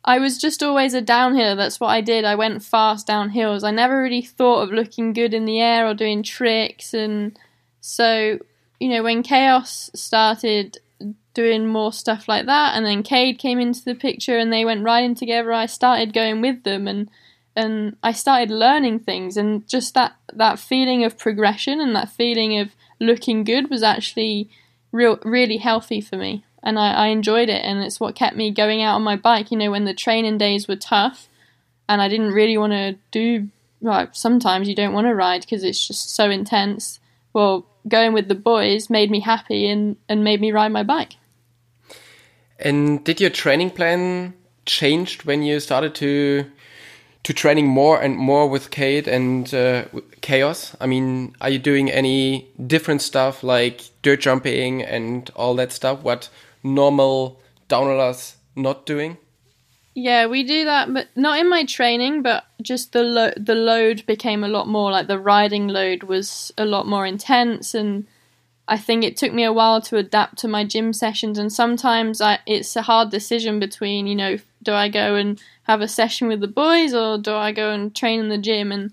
I 0.06 0.20
was 0.20 0.38
just 0.38 0.63
always 0.63 0.94
a 0.94 1.01
downhill. 1.01 1.58
That's 1.58 1.82
what 1.82 1.89
I 1.89 2.00
did. 2.00 2.24
I 2.24 2.36
went 2.36 2.63
fast 2.63 3.06
down 3.06 3.32
hills. 3.32 3.65
I 3.65 3.72
never 3.72 4.01
really 4.01 4.22
thought 4.22 4.62
of 4.62 4.72
looking 4.72 5.12
good 5.12 5.34
in 5.34 5.44
the 5.44 5.60
air 5.60 5.86
or 5.86 5.94
doing 5.94 6.24
tricks. 6.24 6.94
And 6.94 7.38
so, 7.82 8.39
you 8.79 8.88
know, 8.88 9.03
when 9.03 9.22
Kaos 9.22 9.91
started, 9.94 10.77
doing 11.38 11.67
more 11.67 11.94
stuff 11.94 12.27
like 12.27 12.48
that. 12.48 12.75
And 12.75 12.84
then 12.84 13.03
Kade 13.03 13.38
came 13.38 13.60
into 13.60 13.86
the 13.86 13.94
picture 13.94 14.39
and 14.39 14.51
they 14.51 14.65
went 14.65 14.84
riding 14.84 15.13
together. 15.13 15.53
I 15.53 15.67
started 15.67 16.12
going 16.12 16.41
with 16.41 16.63
them 16.63 16.88
and 16.88 17.10
and 17.56 17.96
I 18.03 18.12
started 18.12 18.51
learning 18.51 19.00
things 19.00 19.38
and 19.38 19.67
just 19.67 19.94
that 19.94 20.15
that 20.34 20.58
feeling 20.58 21.03
of 21.03 21.17
progression 21.17 21.79
and 21.79 21.96
that 21.96 22.10
feeling 22.10 22.60
of 22.60 22.75
looking 23.00 23.44
good 23.44 23.70
was 23.70 23.84
actually 23.84 24.50
real 24.91 25.20
really 25.24 25.58
healthy 25.58 26.01
for 26.01 26.17
me, 26.17 26.44
and 26.63 26.79
I, 26.79 26.91
I 26.94 27.08
enjoyed 27.08 27.50
it, 27.50 27.63
and 27.63 27.79
it's 27.79 28.00
what 28.00 28.15
kept 28.15 28.36
me 28.36 28.51
going 28.51 28.82
out 28.82 28.96
on 28.96 29.03
my 29.03 29.15
bike. 29.15 29.51
You 29.51 29.58
know, 29.58 29.72
when 29.72 29.86
the 29.86 29.94
training 29.94 30.38
days 30.38 30.67
were 30.67 30.75
tough, 30.75 31.29
and 31.88 32.01
I 32.01 32.08
didn't 32.08 32.34
really 32.34 32.58
want 32.58 32.74
to 32.74 32.98
do. 33.12 33.50
Well, 33.79 34.10
sometimes 34.12 34.67
you 34.67 34.75
don't 34.75 34.94
want 34.94 35.06
to 35.06 35.13
ride 35.13 35.41
because 35.41 35.63
it's 35.63 35.88
just 35.88 36.15
so 36.15 36.32
intense. 36.32 37.00
Well, 37.32 37.67
going 37.88 38.13
with 38.13 38.27
the 38.27 38.36
boys 38.36 38.89
made 38.89 39.12
me 39.12 39.20
happy 39.20 39.70
and, 39.70 39.98
and 40.10 40.24
made 40.24 40.41
me 40.41 40.51
ride 40.51 40.72
my 40.72 40.82
bike. 40.82 41.13
And 42.60 43.04
did 43.04 43.22
your 43.22 43.30
training 43.30 43.72
plan 43.72 44.34
changed 44.66 45.26
when 45.26 45.44
you 45.44 45.60
started 45.60 45.96
to 45.96 46.46
to 47.24 47.34
training 47.34 47.68
more 47.68 48.00
and 48.02 48.16
more 48.16 48.48
with 48.48 48.72
Kade 48.72 49.06
and 49.08 49.54
uh, 49.54 49.86
Kaos? 50.22 50.76
I 50.80 50.86
mean, 50.86 51.36
are 51.42 51.50
you 51.50 51.60
doing 51.60 51.92
any 51.92 52.48
different 52.66 53.02
stuff 53.02 53.44
like 53.44 53.82
dirt 54.02 54.22
jumping 54.22 54.82
and 54.82 55.30
all 55.36 55.54
that 55.56 55.74
stuff? 55.74 56.04
What 56.04 56.30
normal 56.64 57.42
downhillers 57.68 58.36
not 58.56 58.86
doing? 58.86 59.18
Yeah, 59.94 60.28
we 60.28 60.44
do 60.44 60.64
that, 60.66 60.94
but 60.94 61.08
not 61.16 61.40
in 61.40 61.50
my 61.50 61.66
training. 61.66 62.22
But 62.22 62.46
just 62.62 62.94
the 62.94 63.04
lo- 63.04 63.34
the 63.36 63.56
load 63.56 64.06
became 64.06 64.44
a 64.44 64.48
lot 64.48 64.68
more 64.68 64.92
like 64.92 65.08
the 65.08 65.20
riding 65.20 65.68
load 65.68 66.04
was 66.04 66.52
a 66.58 66.66
lot 66.66 66.88
more 66.88 67.06
intense, 67.06 67.74
and 67.74 68.08
I 68.67 68.77
think 68.77 69.03
it 69.03 69.15
took 69.15 69.33
me 69.33 69.43
a 69.43 69.53
while 69.53 69.81
to 69.81 69.97
adapt 69.97 70.38
to 70.39 70.47
my 70.47 70.65
gym 70.65 70.91
sessions. 70.91 71.38
And 71.39 71.51
sometimes 71.51 72.19
I, 72.19 72.39
it's 72.45 72.75
a 72.75 72.81
hard 72.81 73.09
decision 73.09 73.59
between 73.59 74.07
you 74.07 74.15
know 74.15 74.38
do 74.63 74.74
I 74.74 74.89
go 74.89 75.15
and 75.15 75.41
have 75.63 75.81
a 75.81 75.88
session 75.88 76.27
with 76.27 76.41
the 76.41 76.47
boys 76.47 76.93
or 76.93 77.17
do 77.17 77.33
I 77.33 77.51
go 77.51 77.71
and 77.71 77.95
train 77.95 78.19
in 78.19 78.29
the 78.29 78.38
gym 78.38 78.71
and 78.71 78.91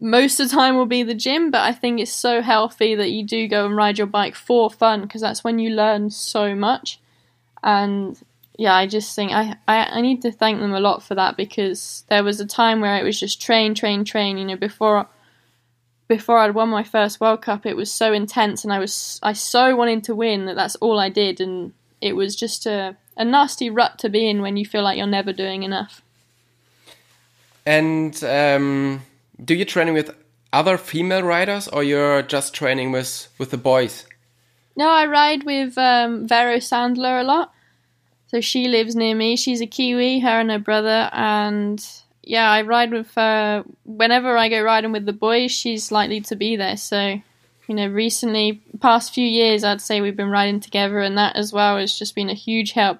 most 0.00 0.38
of 0.38 0.48
the 0.48 0.54
time 0.54 0.76
will 0.76 0.86
be 0.86 1.02
the 1.02 1.14
gym 1.14 1.50
but 1.50 1.62
I 1.62 1.72
think 1.72 2.00
it's 2.00 2.12
so 2.12 2.40
healthy 2.40 2.94
that 2.94 3.10
you 3.10 3.24
do 3.24 3.48
go 3.48 3.66
and 3.66 3.76
ride 3.76 3.98
your 3.98 4.06
bike 4.06 4.34
for 4.36 4.70
fun 4.70 5.02
because 5.02 5.20
that's 5.20 5.42
when 5.42 5.58
you 5.58 5.70
learn 5.70 6.10
so 6.10 6.54
much 6.54 7.00
and 7.64 8.20
yeah 8.56 8.74
I 8.74 8.86
just 8.86 9.14
think 9.16 9.32
I, 9.32 9.56
I, 9.66 9.86
I 9.86 10.00
need 10.00 10.22
to 10.22 10.30
thank 10.30 10.60
them 10.60 10.72
a 10.72 10.80
lot 10.80 11.02
for 11.02 11.16
that 11.16 11.36
because 11.36 12.04
there 12.08 12.22
was 12.22 12.40
a 12.40 12.46
time 12.46 12.80
where 12.80 12.96
it 12.96 13.04
was 13.04 13.18
just 13.18 13.42
train 13.42 13.74
train 13.74 14.04
train 14.04 14.38
you 14.38 14.44
know 14.44 14.56
before 14.56 15.08
before 16.08 16.38
I'd 16.38 16.54
won 16.54 16.70
my 16.70 16.82
first 16.82 17.20
World 17.20 17.42
Cup 17.42 17.66
it 17.66 17.76
was 17.76 17.92
so 17.92 18.12
intense 18.12 18.64
and 18.64 18.72
I 18.72 18.78
was 18.78 19.20
I 19.22 19.34
so 19.34 19.76
wanted 19.76 20.04
to 20.04 20.14
win 20.14 20.46
that 20.46 20.56
that's 20.56 20.76
all 20.76 20.98
I 20.98 21.08
did 21.10 21.40
and 21.40 21.72
it 22.00 22.16
was 22.16 22.34
just 22.34 22.66
a 22.66 22.96
a 23.18 23.24
nasty 23.24 23.68
rut 23.68 23.98
to 23.98 24.08
be 24.08 24.30
in 24.30 24.40
when 24.40 24.56
you 24.56 24.64
feel 24.64 24.82
like 24.82 24.96
you're 24.96 25.06
never 25.06 25.32
doing 25.32 25.64
enough. 25.64 26.00
And 27.66 28.22
um, 28.24 29.02
do 29.44 29.54
you 29.54 29.64
train 29.64 29.92
with 29.92 30.14
other 30.52 30.78
female 30.78 31.22
riders, 31.22 31.68
or 31.68 31.82
you're 31.82 32.22
just 32.22 32.54
training 32.54 32.92
with 32.92 33.28
with 33.36 33.50
the 33.50 33.58
boys? 33.58 34.06
No, 34.76 34.88
I 34.88 35.06
ride 35.06 35.42
with 35.42 35.76
um, 35.76 36.26
Vero 36.26 36.56
Sandler 36.58 37.20
a 37.20 37.24
lot. 37.24 37.52
So 38.28 38.40
she 38.40 38.68
lives 38.68 38.94
near 38.94 39.14
me. 39.14 39.36
She's 39.36 39.60
a 39.60 39.66
Kiwi, 39.66 40.20
her 40.20 40.40
and 40.40 40.50
her 40.50 40.58
brother, 40.58 41.10
and 41.12 41.84
yeah, 42.28 42.50
I 42.50 42.60
ride 42.60 42.92
with 42.92 43.14
her 43.14 43.64
whenever 43.86 44.36
I 44.36 44.50
go 44.50 44.62
riding 44.62 44.92
with 44.92 45.06
the 45.06 45.14
boys. 45.14 45.50
She's 45.50 45.90
likely 45.90 46.20
to 46.20 46.36
be 46.36 46.56
there. 46.56 46.76
So 46.76 47.22
you 47.66 47.74
know, 47.74 47.86
recently, 47.86 48.62
past 48.80 49.14
few 49.14 49.26
years, 49.26 49.64
I'd 49.64 49.80
say 49.80 50.00
we've 50.00 50.16
been 50.16 50.30
riding 50.30 50.60
together, 50.60 51.00
and 51.00 51.16
that 51.16 51.36
as 51.36 51.52
well 51.52 51.78
has 51.78 51.98
just 51.98 52.14
been 52.14 52.28
a 52.28 52.34
huge 52.34 52.72
help 52.72 52.98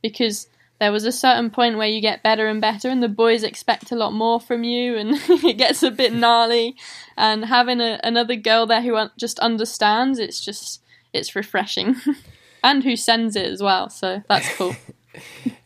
because 0.00 0.46
there 0.78 0.92
was 0.92 1.04
a 1.04 1.12
certain 1.12 1.50
point 1.50 1.76
where 1.76 1.88
you 1.88 2.00
get 2.00 2.22
better 2.22 2.46
and 2.46 2.60
better 2.60 2.88
and 2.88 3.02
the 3.02 3.08
boys 3.08 3.42
expect 3.42 3.90
a 3.90 3.96
lot 3.96 4.12
more 4.12 4.40
from 4.40 4.62
you 4.62 4.96
and 4.96 5.10
it 5.44 5.58
gets 5.58 5.82
a 5.82 5.90
bit 5.90 6.12
gnarly 6.12 6.76
and 7.16 7.46
having 7.46 7.80
a, 7.80 7.98
another 8.04 8.36
girl 8.36 8.64
there 8.64 8.82
who 8.82 8.96
just 9.18 9.40
understands 9.40 10.20
it's 10.20 10.40
just 10.40 10.80
it's 11.12 11.34
refreshing 11.34 11.96
and 12.62 12.84
who 12.84 12.94
sends 12.94 13.34
it 13.34 13.46
as 13.46 13.60
well 13.60 13.90
so 13.90 14.22
that's 14.28 14.54
cool 14.54 14.76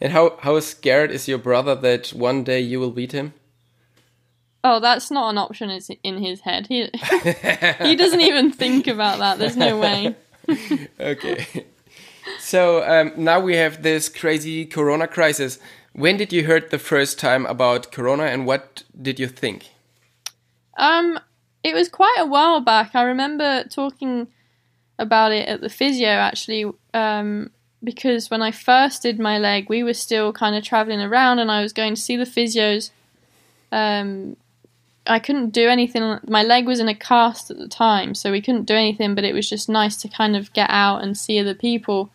and 0.00 0.12
how 0.12 0.36
how 0.40 0.58
scared 0.60 1.10
is 1.10 1.28
your 1.28 1.38
brother 1.38 1.74
that 1.74 2.08
one 2.08 2.44
day 2.44 2.60
you 2.60 2.78
will 2.78 2.90
beat 2.90 3.12
him 3.12 3.34
oh 4.64 4.80
that's 4.80 5.10
not 5.10 5.30
an 5.30 5.38
option 5.38 5.70
It's 5.70 5.90
in 6.02 6.18
his 6.18 6.40
head 6.40 6.66
he 6.68 6.82
he 7.82 7.96
doesn't 7.96 8.20
even 8.20 8.52
think 8.52 8.86
about 8.86 9.18
that 9.18 9.38
there's 9.38 9.56
no 9.56 9.78
way 9.78 10.14
okay 11.00 11.64
so 12.38 12.82
um, 12.84 13.12
now 13.16 13.40
we 13.40 13.56
have 13.56 13.82
this 13.82 14.08
crazy 14.08 14.64
Corona 14.64 15.06
crisis. 15.06 15.58
When 15.92 16.16
did 16.16 16.32
you 16.32 16.46
heard 16.46 16.70
the 16.70 16.78
first 16.78 17.18
time 17.18 17.46
about 17.46 17.92
Corona, 17.92 18.24
and 18.24 18.46
what 18.46 18.82
did 19.00 19.20
you 19.20 19.28
think? 19.28 19.70
Um, 20.76 21.18
it 21.62 21.74
was 21.74 21.88
quite 21.88 22.16
a 22.18 22.26
while 22.26 22.60
back. 22.60 22.94
I 22.94 23.02
remember 23.02 23.64
talking 23.64 24.28
about 24.98 25.32
it 25.32 25.48
at 25.48 25.60
the 25.60 25.68
physio 25.68 26.08
actually, 26.08 26.70
um, 26.94 27.50
because 27.84 28.30
when 28.30 28.42
I 28.42 28.50
first 28.50 29.02
did 29.02 29.18
my 29.18 29.38
leg, 29.38 29.68
we 29.68 29.82
were 29.82 29.94
still 29.94 30.32
kind 30.32 30.56
of 30.56 30.64
traveling 30.64 31.00
around, 31.00 31.38
and 31.38 31.50
I 31.50 31.62
was 31.62 31.72
going 31.72 31.94
to 31.94 32.00
see 32.00 32.16
the 32.16 32.24
physios. 32.24 32.90
Um, 33.70 34.36
I 35.06 35.18
couldn't 35.18 35.50
do 35.50 35.68
anything. 35.68 36.18
My 36.28 36.42
leg 36.42 36.66
was 36.66 36.80
in 36.80 36.88
a 36.88 36.94
cast 36.94 37.50
at 37.50 37.58
the 37.58 37.68
time, 37.68 38.14
so 38.14 38.30
we 38.30 38.40
couldn't 38.40 38.66
do 38.66 38.74
anything. 38.74 39.14
But 39.14 39.24
it 39.24 39.34
was 39.34 39.48
just 39.48 39.68
nice 39.68 39.96
to 39.98 40.08
kind 40.08 40.36
of 40.36 40.52
get 40.52 40.70
out 40.70 41.02
and 41.02 41.16
see 41.16 41.38
other 41.40 41.54
people. 41.54 42.10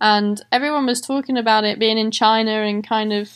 And 0.00 0.40
everyone 0.52 0.86
was 0.86 1.00
talking 1.00 1.36
about 1.36 1.64
it 1.64 1.80
being 1.80 1.98
in 1.98 2.10
China 2.10 2.50
and 2.50 2.86
kind 2.86 3.12
of. 3.12 3.30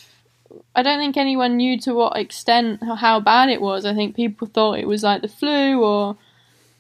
I 0.75 0.83
don't 0.83 0.99
think 0.99 1.17
anyone 1.17 1.57
knew 1.57 1.81
to 1.81 1.95
what 1.95 2.17
extent 2.17 2.83
how 2.83 3.21
bad 3.21 3.49
it 3.49 3.61
was. 3.61 3.87
I 3.87 3.95
think 3.95 4.15
people 4.15 4.47
thought 4.47 4.79
it 4.79 4.87
was 4.87 5.03
like 5.03 5.23
the 5.23 5.29
flu, 5.29 5.83
or 5.83 6.17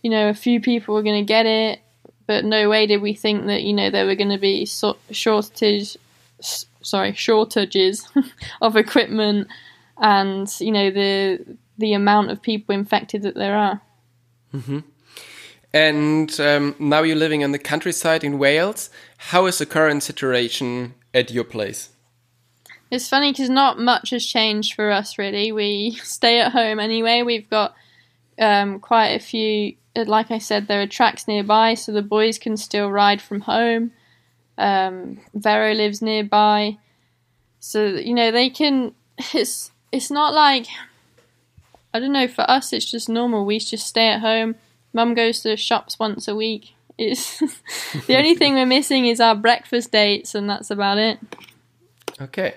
you 0.02 0.10
know, 0.10 0.28
a 0.28 0.34
few 0.34 0.60
people 0.60 0.94
were 0.94 1.02
going 1.02 1.24
to 1.24 1.26
get 1.26 1.46
it. 1.46 1.80
But 2.26 2.44
no 2.44 2.68
way 2.68 2.86
did 2.86 3.02
we 3.02 3.14
think 3.14 3.46
that 3.46 3.62
you 3.62 3.72
know 3.72 3.90
there 3.90 4.06
were 4.06 4.14
going 4.14 4.30
to 4.30 4.38
be 4.38 4.64
so- 4.66 4.98
shortage, 5.10 5.96
sorry, 6.40 7.14
shortages 7.14 8.08
of 8.62 8.76
equipment, 8.76 9.48
and 9.98 10.48
you 10.60 10.72
know 10.72 10.90
the 10.90 11.56
the 11.78 11.94
amount 11.94 12.30
of 12.30 12.42
people 12.42 12.74
infected 12.74 13.22
that 13.22 13.34
there 13.34 13.56
are. 13.56 13.80
Mm-hmm. 14.54 14.80
And 15.74 16.40
um, 16.40 16.74
now 16.78 17.02
you're 17.02 17.16
living 17.16 17.40
in 17.40 17.52
the 17.52 17.58
countryside 17.58 18.22
in 18.22 18.38
Wales. 18.38 18.90
How 19.16 19.46
is 19.46 19.58
the 19.58 19.66
current 19.66 20.02
situation 20.02 20.94
at 21.14 21.30
your 21.30 21.44
place? 21.44 21.88
It's 22.90 23.08
funny 23.08 23.32
because 23.32 23.48
not 23.48 23.78
much 23.78 24.10
has 24.10 24.24
changed 24.24 24.74
for 24.74 24.90
us 24.90 25.16
really. 25.16 25.50
We 25.50 25.92
stay 26.02 26.40
at 26.40 26.52
home 26.52 26.78
anyway. 26.78 27.22
We've 27.22 27.48
got 27.48 27.74
um, 28.38 28.80
quite 28.80 29.08
a 29.08 29.18
few. 29.18 29.76
Like 29.94 30.30
I 30.30 30.38
said, 30.38 30.68
there 30.68 30.80
are 30.80 30.86
tracks 30.86 31.28
nearby, 31.28 31.74
so 31.74 31.92
the 31.92 32.02
boys 32.02 32.38
can 32.38 32.56
still 32.56 32.90
ride 32.90 33.20
from 33.20 33.42
home. 33.42 33.92
Um, 34.56 35.20
Vero 35.34 35.72
lives 35.74 36.00
nearby, 36.00 36.78
so 37.60 37.84
you 37.86 38.14
know 38.14 38.30
they 38.30 38.50
can. 38.50 38.94
It's 39.34 39.70
it's 39.92 40.10
not 40.10 40.32
like 40.34 40.66
I 41.94 42.00
don't 42.00 42.12
know. 42.12 42.28
For 42.28 42.48
us, 42.50 42.72
it's 42.72 42.90
just 42.90 43.08
normal. 43.08 43.44
We 43.44 43.58
just 43.58 43.86
stay 43.86 44.08
at 44.08 44.20
home. 44.20 44.54
Mum 44.92 45.14
goes 45.14 45.40
to 45.40 45.50
the 45.50 45.56
shops 45.56 45.98
once 45.98 46.26
a 46.28 46.34
week. 46.34 46.74
It's 46.98 47.38
the 48.06 48.16
only 48.16 48.34
thing 48.34 48.54
we're 48.54 48.66
missing 48.66 49.06
is 49.06 49.20
our 49.20 49.34
breakfast 49.34 49.92
dates, 49.92 50.34
and 50.34 50.48
that's 50.48 50.70
about 50.70 50.98
it. 50.98 51.18
Okay, 52.20 52.54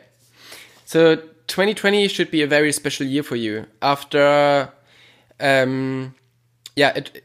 so 0.86 1.16
2020 1.48 2.08
should 2.08 2.32
be 2.32 2.42
a 2.42 2.48
very 2.48 2.72
special 2.72 3.06
year 3.06 3.24
for 3.24 3.36
you. 3.36 3.66
After, 3.82 4.72
um, 5.40 6.16
yeah, 6.76 6.94
it, 6.96 7.24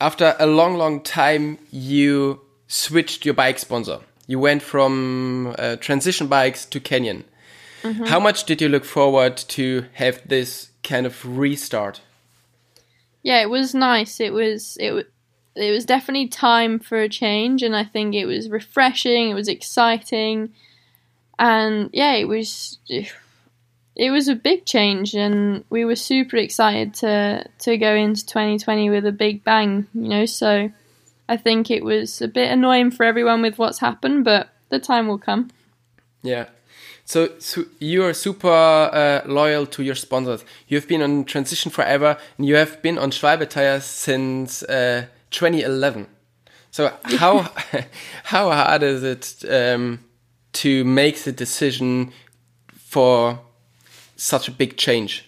after 0.00 0.34
a 0.38 0.46
long, 0.46 0.76
long 0.76 1.00
time, 1.00 1.58
you 1.70 2.40
switched 2.68 3.24
your 3.24 3.34
bike 3.34 3.58
sponsor. 3.58 4.00
You 4.26 4.38
went 4.38 4.62
from 4.62 5.54
uh, 5.58 5.76
transition 5.76 6.26
bikes 6.28 6.64
to 6.66 6.80
Canyon. 6.80 7.24
Mm 7.82 7.92
-hmm. 7.92 8.08
How 8.08 8.20
much 8.20 8.46
did 8.46 8.60
you 8.60 8.70
look 8.70 8.84
forward 8.84 9.36
to 9.48 9.84
have 9.94 10.20
this 10.28 10.70
kind 10.84 11.06
of 11.06 11.24
restart. 11.24 12.00
Yeah, 13.22 13.40
it 13.40 13.50
was 13.50 13.74
nice. 13.74 14.20
It 14.20 14.32
was 14.32 14.76
it 14.78 15.10
it 15.56 15.70
was 15.70 15.84
definitely 15.84 16.28
time 16.28 16.78
for 16.78 16.98
a 16.98 17.08
change, 17.08 17.62
and 17.62 17.74
I 17.74 17.84
think 17.84 18.14
it 18.14 18.26
was 18.26 18.50
refreshing. 18.50 19.30
It 19.30 19.34
was 19.34 19.48
exciting, 19.48 20.52
and 21.38 21.90
yeah, 21.92 22.12
it 22.12 22.28
was 22.28 22.78
it 23.96 24.10
was 24.10 24.28
a 24.28 24.34
big 24.34 24.64
change, 24.64 25.14
and 25.14 25.64
we 25.70 25.84
were 25.84 25.96
super 25.96 26.36
excited 26.36 26.94
to 26.94 27.48
to 27.60 27.78
go 27.78 27.94
into 27.94 28.26
2020 28.26 28.90
with 28.90 29.06
a 29.06 29.12
big 29.12 29.44
bang. 29.44 29.86
You 29.94 30.08
know, 30.08 30.26
so 30.26 30.70
I 31.28 31.36
think 31.36 31.70
it 31.70 31.84
was 31.84 32.20
a 32.22 32.28
bit 32.28 32.50
annoying 32.50 32.90
for 32.90 33.04
everyone 33.04 33.42
with 33.42 33.58
what's 33.58 33.78
happened, 33.78 34.24
but 34.24 34.48
the 34.68 34.78
time 34.78 35.08
will 35.08 35.18
come. 35.18 35.50
Yeah, 36.22 36.46
so, 37.04 37.30
so 37.38 37.64
you 37.80 38.04
are 38.04 38.14
super 38.14 38.48
uh, 38.48 39.20
loyal 39.26 39.66
to 39.66 39.82
your 39.82 39.94
sponsors. 39.94 40.44
You've 40.68 40.88
been 40.88 41.02
on 41.02 41.24
Transition 41.24 41.70
forever, 41.70 42.16
and 42.38 42.46
you 42.46 42.56
have 42.56 42.80
been 42.80 42.98
on 42.98 43.10
Schwalbe 43.10 43.48
tires 43.48 43.84
since 43.84 44.62
uh, 44.62 45.06
2011. 45.30 46.06
So 46.70 46.92
how 47.04 47.52
how 48.24 48.50
hard 48.50 48.82
is 48.82 49.02
it 49.02 49.44
um, 49.50 50.00
to 50.54 50.84
make 50.84 51.22
the 51.22 51.32
decision 51.32 52.12
for 52.72 53.40
such 54.16 54.48
a 54.48 54.50
big 54.50 54.76
change? 54.76 55.24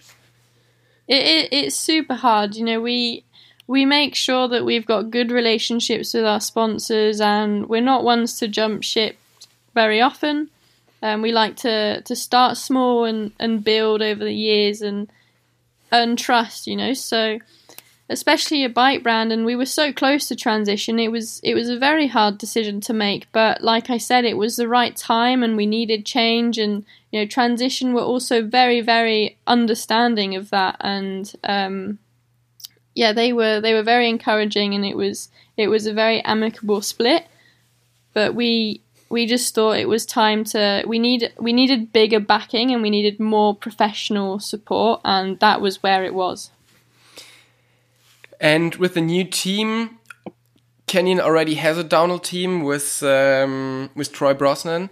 It, 1.07 1.23
it, 1.23 1.53
it's 1.53 1.75
super 1.75 2.15
hard. 2.15 2.55
You 2.55 2.65
know, 2.65 2.81
we 2.81 3.23
we 3.67 3.85
make 3.85 4.15
sure 4.15 4.47
that 4.47 4.65
we've 4.65 4.85
got 4.85 5.11
good 5.11 5.31
relationships 5.31 6.13
with 6.13 6.25
our 6.25 6.41
sponsors, 6.41 7.21
and 7.21 7.67
we're 7.67 7.81
not 7.81 8.03
ones 8.03 8.39
to 8.39 8.47
jump 8.47 8.83
ship 8.83 9.17
very 9.73 10.01
often. 10.01 10.49
Um, 11.01 11.21
we 11.21 11.31
like 11.31 11.55
to 11.57 12.01
to 12.01 12.15
start 12.15 12.57
small 12.57 13.05
and 13.05 13.31
and 13.39 13.63
build 13.63 14.01
over 14.01 14.23
the 14.23 14.33
years 14.33 14.81
and 14.81 15.11
earn 15.91 16.15
trust, 16.15 16.67
you 16.67 16.75
know. 16.75 16.93
So 16.93 17.39
especially 18.09 18.63
a 18.63 18.69
bike 18.69 19.03
brand 19.03 19.31
and 19.31 19.45
we 19.45 19.55
were 19.55 19.65
so 19.65 19.91
close 19.91 20.27
to 20.27 20.35
transition 20.35 20.99
it 20.99 21.11
was 21.11 21.41
it 21.43 21.53
was 21.53 21.69
a 21.69 21.77
very 21.77 22.07
hard 22.07 22.37
decision 22.37 22.79
to 22.79 22.93
make 22.93 23.29
but 23.31 23.61
like 23.61 23.89
i 23.89 23.97
said 23.97 24.23
it 24.23 24.37
was 24.37 24.55
the 24.55 24.67
right 24.67 24.95
time 24.95 25.43
and 25.43 25.57
we 25.57 25.65
needed 25.65 26.05
change 26.05 26.57
and 26.57 26.85
you 27.11 27.19
know 27.19 27.25
transition 27.25 27.93
were 27.93 28.01
also 28.01 28.41
very 28.41 28.79
very 28.81 29.37
understanding 29.45 30.35
of 30.35 30.49
that 30.49 30.77
and 30.79 31.33
um, 31.43 31.99
yeah 32.95 33.11
they 33.11 33.33
were 33.33 33.59
they 33.59 33.73
were 33.73 33.83
very 33.83 34.07
encouraging 34.07 34.73
and 34.73 34.85
it 34.85 34.95
was 34.95 35.29
it 35.57 35.67
was 35.67 35.85
a 35.85 35.93
very 35.93 36.23
amicable 36.23 36.81
split 36.81 37.27
but 38.13 38.33
we 38.33 38.81
we 39.09 39.25
just 39.25 39.53
thought 39.53 39.77
it 39.77 39.87
was 39.87 40.05
time 40.05 40.43
to 40.43 40.83
we 40.87 40.97
need 40.97 41.33
we 41.39 41.51
needed 41.51 41.91
bigger 41.91 42.19
backing 42.19 42.71
and 42.71 42.81
we 42.81 42.89
needed 42.89 43.19
more 43.19 43.53
professional 43.53 44.39
support 44.39 45.01
and 45.03 45.39
that 45.39 45.59
was 45.59 45.83
where 45.83 46.05
it 46.05 46.13
was 46.13 46.51
and 48.39 48.75
with 48.75 48.93
the 48.93 49.01
new 49.01 49.23
team, 49.23 49.97
Canyon 50.87 51.19
already 51.19 51.55
has 51.55 51.77
a 51.77 51.83
downhill 51.83 52.19
team 52.19 52.63
with 52.63 53.03
um, 53.03 53.89
with 53.95 54.11
Troy 54.11 54.33
Brosnan. 54.33 54.89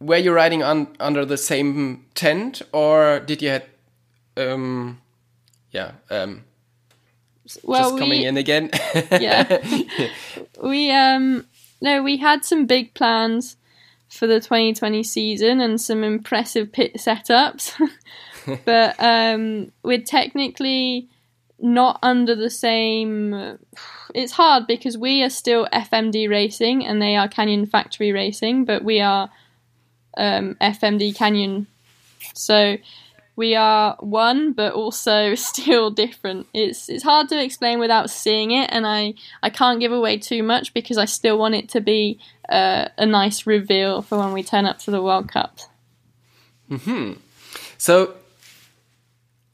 Were 0.00 0.16
you 0.16 0.32
riding 0.32 0.62
on 0.62 0.96
under 1.00 1.24
the 1.24 1.36
same 1.36 2.06
tent, 2.14 2.62
or 2.72 3.20
did 3.20 3.42
you 3.42 3.48
had, 3.48 3.64
um, 4.36 5.00
yeah, 5.72 5.92
um, 6.08 6.44
well, 7.64 7.90
just 7.90 7.98
coming 7.98 8.20
we, 8.20 8.26
in 8.26 8.36
again? 8.36 8.70
yeah, 9.10 9.58
we 10.62 10.90
um 10.92 11.46
no, 11.80 12.02
we 12.02 12.16
had 12.16 12.44
some 12.44 12.66
big 12.66 12.94
plans 12.94 13.56
for 14.08 14.26
the 14.26 14.40
2020 14.40 15.02
season 15.02 15.60
and 15.60 15.80
some 15.80 16.02
impressive 16.02 16.72
pit 16.72 16.94
setups, 16.94 17.74
but 18.64 18.96
um, 18.98 19.72
we're 19.82 20.00
technically 20.00 21.08
not 21.60 21.98
under 22.02 22.34
the 22.34 22.50
same. 22.50 23.58
It's 24.14 24.32
hard 24.32 24.66
because 24.66 24.96
we 24.96 25.22
are 25.22 25.30
still 25.30 25.66
FMD 25.72 26.28
Racing 26.28 26.86
and 26.86 27.02
they 27.02 27.16
are 27.16 27.28
Canyon 27.28 27.66
Factory 27.66 28.12
Racing, 28.12 28.64
but 28.64 28.84
we 28.84 29.00
are 29.00 29.30
um, 30.16 30.56
FMD 30.60 31.14
Canyon. 31.14 31.66
So 32.34 32.76
we 33.38 33.54
are 33.54 33.96
one, 34.00 34.52
but 34.52 34.72
also 34.72 35.34
still 35.36 35.90
different. 35.90 36.46
It's 36.52 36.88
it's 36.88 37.04
hard 37.04 37.28
to 37.30 37.42
explain 37.42 37.78
without 37.78 38.10
seeing 38.10 38.50
it, 38.50 38.68
and 38.72 38.86
I 38.86 39.14
I 39.42 39.50
can't 39.50 39.80
give 39.80 39.92
away 39.92 40.18
too 40.18 40.42
much 40.42 40.74
because 40.74 40.98
I 40.98 41.04
still 41.06 41.38
want 41.38 41.54
it 41.54 41.68
to 41.70 41.80
be 41.80 42.18
uh, 42.48 42.88
a 42.98 43.06
nice 43.06 43.46
reveal 43.46 44.02
for 44.02 44.18
when 44.18 44.32
we 44.32 44.42
turn 44.42 44.66
up 44.66 44.78
to 44.80 44.90
the 44.90 45.02
World 45.02 45.30
Cup. 45.30 45.58
Hmm. 46.68 47.12
So 47.78 48.14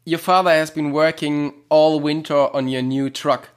your 0.05 0.19
father 0.19 0.51
has 0.51 0.71
been 0.71 0.93
working 0.93 1.55
all 1.69 2.01
winter 2.01 2.55
on 2.55 2.69
your 2.69 2.83
new 2.83 3.11
truck. 3.11 3.51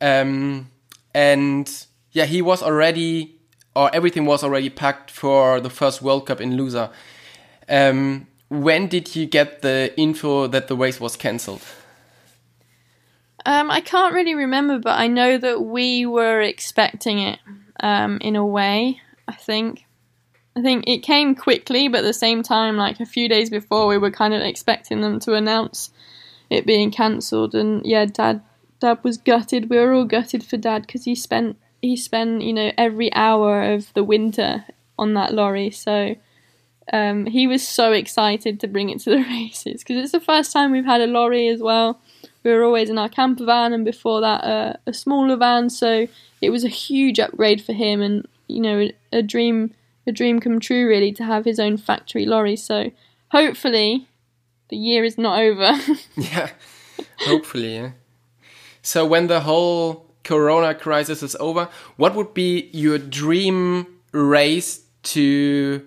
Um, 0.00 0.70
and 1.14 1.86
yeah, 2.12 2.24
he 2.24 2.42
was 2.42 2.62
already, 2.62 3.38
or 3.74 3.94
everything 3.94 4.24
was 4.24 4.44
already 4.44 4.70
packed 4.70 5.10
for 5.10 5.60
the 5.60 5.70
first 5.70 6.02
World 6.02 6.26
Cup 6.26 6.40
in 6.40 6.52
Lousã. 6.52 6.90
Um, 7.68 8.26
when 8.48 8.88
did 8.88 9.14
you 9.14 9.26
get 9.26 9.62
the 9.62 9.92
info 9.96 10.46
that 10.46 10.68
the 10.68 10.76
race 10.76 11.00
was 11.00 11.16
cancelled? 11.16 11.62
Um, 13.46 13.70
I 13.70 13.80
can't 13.80 14.14
really 14.14 14.34
remember, 14.34 14.78
but 14.78 14.98
I 14.98 15.06
know 15.06 15.38
that 15.38 15.62
we 15.62 16.04
were 16.04 16.40
expecting 16.40 17.20
it 17.20 17.38
um, 17.80 18.18
in 18.20 18.36
a 18.36 18.44
way, 18.44 19.00
I 19.26 19.32
think. 19.32 19.86
I 20.56 20.62
think 20.62 20.84
it 20.86 20.98
came 20.98 21.34
quickly, 21.34 21.88
but 21.88 21.98
at 21.98 22.04
the 22.04 22.12
same 22.12 22.42
time, 22.42 22.76
like 22.76 23.00
a 23.00 23.06
few 23.06 23.28
days 23.28 23.50
before, 23.50 23.86
we 23.86 23.98
were 23.98 24.10
kind 24.10 24.34
of 24.34 24.42
expecting 24.42 25.00
them 25.00 25.20
to 25.20 25.34
announce 25.34 25.90
it 26.48 26.66
being 26.66 26.90
cancelled. 26.90 27.54
And 27.54 27.84
yeah, 27.86 28.06
dad, 28.06 28.42
dad 28.80 28.98
was 29.04 29.16
gutted. 29.16 29.70
We 29.70 29.78
were 29.78 29.92
all 29.92 30.04
gutted 30.04 30.44
for 30.44 30.56
dad 30.56 30.82
because 30.82 31.04
he 31.04 31.14
spent 31.14 31.56
he 31.82 31.96
spent 31.96 32.42
you 32.42 32.52
know 32.52 32.72
every 32.76 33.12
hour 33.14 33.62
of 33.62 33.92
the 33.94 34.04
winter 34.04 34.64
on 34.98 35.14
that 35.14 35.32
lorry. 35.32 35.70
So 35.70 36.16
um, 36.92 37.26
he 37.26 37.46
was 37.46 37.66
so 37.66 37.92
excited 37.92 38.58
to 38.60 38.68
bring 38.68 38.90
it 38.90 39.00
to 39.00 39.10
the 39.10 39.22
races 39.28 39.82
because 39.82 39.96
it's 39.96 40.12
the 40.12 40.20
first 40.20 40.52
time 40.52 40.72
we've 40.72 40.84
had 40.84 41.00
a 41.00 41.06
lorry 41.06 41.48
as 41.48 41.60
well. 41.60 42.00
We 42.42 42.52
were 42.52 42.64
always 42.64 42.90
in 42.90 42.98
our 42.98 43.08
camper 43.08 43.44
van, 43.44 43.72
and 43.72 43.84
before 43.84 44.20
that, 44.22 44.44
uh, 44.44 44.72
a 44.86 44.94
smaller 44.94 45.36
van. 45.36 45.70
So 45.70 46.08
it 46.40 46.50
was 46.50 46.64
a 46.64 46.68
huge 46.68 47.20
upgrade 47.20 47.62
for 47.62 47.72
him, 47.72 48.00
and 48.00 48.26
you 48.48 48.60
know, 48.60 48.88
a 49.12 49.22
dream 49.22 49.74
a 50.06 50.12
dream 50.12 50.40
come 50.40 50.60
true 50.60 50.88
really 50.88 51.12
to 51.12 51.24
have 51.24 51.44
his 51.44 51.58
own 51.58 51.76
factory 51.76 52.26
lorry. 52.26 52.56
So 52.56 52.90
hopefully 53.30 54.08
the 54.68 54.76
year 54.76 55.04
is 55.04 55.18
not 55.18 55.40
over. 55.40 55.78
yeah, 56.16 56.50
hopefully. 57.20 57.76
Yeah. 57.76 57.90
So 58.82 59.04
when 59.04 59.26
the 59.26 59.40
whole 59.40 60.06
Corona 60.24 60.74
crisis 60.74 61.22
is 61.22 61.36
over, 61.38 61.68
what 61.96 62.14
would 62.14 62.34
be 62.34 62.70
your 62.72 62.98
dream 62.98 63.86
race 64.12 64.82
to 65.02 65.86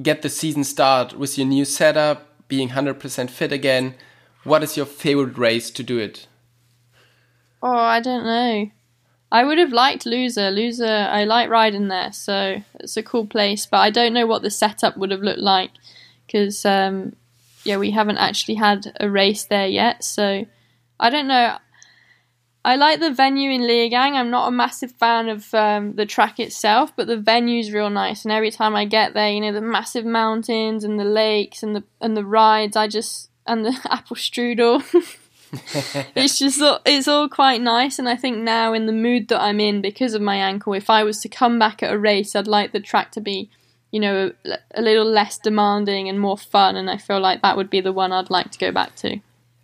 get 0.00 0.22
the 0.22 0.28
season 0.28 0.64
start 0.64 1.18
with 1.18 1.36
your 1.38 1.46
new 1.46 1.64
setup, 1.64 2.48
being 2.48 2.70
100% 2.70 3.30
fit 3.30 3.52
again? 3.52 3.94
What 4.44 4.62
is 4.62 4.76
your 4.76 4.86
favorite 4.86 5.38
race 5.38 5.70
to 5.70 5.82
do 5.82 5.98
it? 5.98 6.26
Oh, 7.62 7.76
I 7.76 8.00
don't 8.00 8.24
know. 8.24 8.70
I 9.32 9.44
would 9.44 9.56
have 9.56 9.72
liked 9.72 10.04
Loser. 10.04 10.50
Lousã, 10.50 11.08
I 11.08 11.24
like 11.24 11.48
riding 11.48 11.88
there, 11.88 12.12
so 12.12 12.62
it's 12.74 12.98
a 12.98 13.02
cool 13.02 13.26
place. 13.26 13.64
But 13.64 13.78
I 13.78 13.88
don't 13.88 14.12
know 14.12 14.26
what 14.26 14.42
the 14.42 14.50
setup 14.50 14.98
would 14.98 15.10
have 15.10 15.22
looked 15.22 15.40
like 15.40 15.70
because, 16.26 16.66
um, 16.66 17.16
yeah, 17.64 17.78
we 17.78 17.92
haven't 17.92 18.18
actually 18.18 18.56
had 18.56 18.94
a 19.00 19.08
race 19.08 19.44
there 19.44 19.66
yet. 19.66 20.04
So 20.04 20.44
I 21.00 21.08
don't 21.08 21.28
know. 21.28 21.56
I 22.62 22.76
like 22.76 23.00
the 23.00 23.10
venue 23.10 23.50
in 23.50 23.62
Leogang. 23.62 24.16
I'm 24.16 24.28
not 24.28 24.48
a 24.48 24.52
massive 24.52 24.92
fan 24.92 25.30
of 25.30 25.52
um, 25.54 25.94
the 25.94 26.04
track 26.04 26.38
itself, 26.38 26.92
but 26.94 27.06
the 27.06 27.16
venue's 27.16 27.72
real 27.72 27.88
nice. 27.88 28.26
And 28.26 28.32
every 28.32 28.50
time 28.50 28.76
I 28.76 28.84
get 28.84 29.14
there, 29.14 29.30
you 29.30 29.40
know, 29.40 29.52
the 29.52 29.62
massive 29.62 30.04
mountains 30.04 30.84
and 30.84 31.00
the 31.00 31.04
lakes 31.04 31.62
and 31.62 31.74
the 31.74 31.84
and 32.02 32.14
the 32.14 32.24
rides, 32.24 32.76
I 32.76 32.86
just 32.86 33.30
and 33.46 33.64
the 33.64 33.80
apple 33.90 34.16
strudel. 34.16 34.84
it's 36.14 36.38
just 36.38 36.62
it's 36.86 37.08
all 37.08 37.28
quite 37.28 37.60
nice, 37.60 37.98
and 37.98 38.08
I 38.08 38.16
think 38.16 38.38
now 38.38 38.72
in 38.72 38.86
the 38.86 38.92
mood 38.92 39.28
that 39.28 39.40
I'm 39.40 39.60
in 39.60 39.82
because 39.82 40.14
of 40.14 40.22
my 40.22 40.36
ankle, 40.36 40.72
if 40.72 40.88
I 40.88 41.04
was 41.04 41.20
to 41.20 41.28
come 41.28 41.58
back 41.58 41.82
at 41.82 41.92
a 41.92 41.98
race, 41.98 42.34
I'd 42.34 42.46
like 42.46 42.72
the 42.72 42.80
track 42.80 43.12
to 43.12 43.20
be, 43.20 43.50
you 43.90 44.00
know, 44.00 44.32
a, 44.46 44.58
a 44.74 44.82
little 44.82 45.04
less 45.04 45.38
demanding 45.38 46.08
and 46.08 46.18
more 46.18 46.38
fun, 46.38 46.76
and 46.76 46.88
I 46.88 46.96
feel 46.96 47.20
like 47.20 47.42
that 47.42 47.56
would 47.58 47.68
be 47.68 47.82
the 47.82 47.92
one 47.92 48.12
I'd 48.12 48.30
like 48.30 48.50
to 48.52 48.58
go 48.58 48.72
back 48.72 48.96
to. 48.96 49.20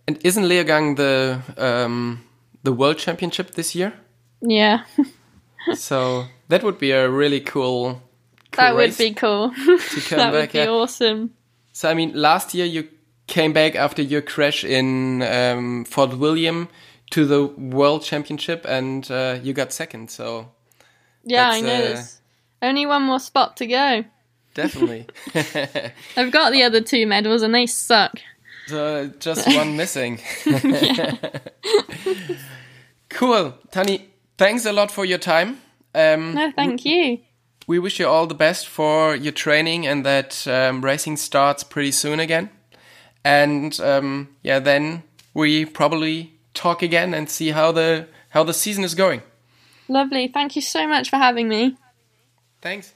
And 0.06 0.18
isn't 0.22 0.44
Leogang 0.44 0.96
the 0.96 1.40
um, 1.56 2.22
the 2.64 2.72
World 2.72 2.98
Championship 2.98 3.52
this 3.52 3.74
year? 3.74 3.94
Yeah. 4.42 4.84
so 5.74 6.26
that 6.48 6.62
would 6.62 6.78
be 6.78 6.90
a 6.90 7.08
really 7.08 7.40
cool. 7.40 7.94
cool 7.94 8.02
that 8.56 8.74
would 8.74 8.96
be 8.98 9.14
cool. 9.14 9.48
that 10.10 10.32
would 10.32 10.52
be 10.52 10.66
awesome. 10.66 11.34
So 11.72 11.88
I 11.88 11.94
mean, 11.94 12.12
last 12.14 12.52
year 12.52 12.66
you 12.66 12.88
came 13.28 13.52
back 13.52 13.76
after 13.76 14.02
your 14.02 14.22
crash 14.22 14.64
in 14.64 15.22
um, 15.22 15.84
Fort 15.84 16.18
William 16.18 16.68
to 17.10 17.24
the 17.24 17.46
World 17.46 18.02
Championship, 18.02 18.66
and 18.68 19.08
uh, 19.10 19.38
you 19.42 19.52
got 19.52 19.72
second. 19.72 20.10
So 20.10 20.50
yeah, 21.22 21.50
I 21.50 21.60
know. 21.60 21.68
Uh, 21.68 21.78
there's 21.78 22.20
only 22.60 22.86
one 22.86 23.02
more 23.02 23.20
spot 23.20 23.56
to 23.58 23.66
go. 23.66 24.04
Definitely. 24.54 25.06
I've 26.16 26.32
got 26.32 26.50
the 26.52 26.64
other 26.64 26.80
two 26.80 27.06
medals, 27.06 27.42
and 27.42 27.54
they 27.54 27.66
suck. 27.66 28.18
So 28.66 29.08
just 29.20 29.46
one 29.56 29.76
missing. 29.76 30.20
cool, 33.08 33.54
Tahnée. 33.70 34.02
Thanks 34.36 34.66
a 34.66 34.72
lot 34.72 34.90
for 34.90 35.04
your 35.04 35.18
time. 35.18 35.60
Um, 35.94 36.34
no, 36.34 36.52
thank 36.52 36.84
you. 36.84 37.18
We 37.66 37.78
wish 37.78 37.98
you 37.98 38.06
all 38.06 38.26
the 38.26 38.34
best 38.34 38.66
for 38.66 39.14
your 39.14 39.32
training 39.32 39.86
and 39.86 40.04
that 40.06 40.46
um, 40.46 40.82
racing 40.82 41.18
starts 41.18 41.62
pretty 41.62 41.92
soon 41.92 42.18
again. 42.20 42.50
And 43.24 43.78
um, 43.80 44.28
yeah, 44.42 44.58
then 44.58 45.02
we 45.34 45.64
probably 45.64 46.32
talk 46.54 46.82
again 46.82 47.14
and 47.14 47.28
see 47.28 47.50
how 47.50 47.72
the 47.72 48.08
how 48.30 48.44
the 48.44 48.54
season 48.54 48.84
is 48.84 48.94
going. 48.94 49.22
Lovely. 49.88 50.28
Thank 50.28 50.56
you 50.56 50.62
so 50.62 50.86
much 50.86 51.08
for 51.10 51.16
having 51.16 51.48
me. 51.48 51.76
Thanks. 52.60 52.92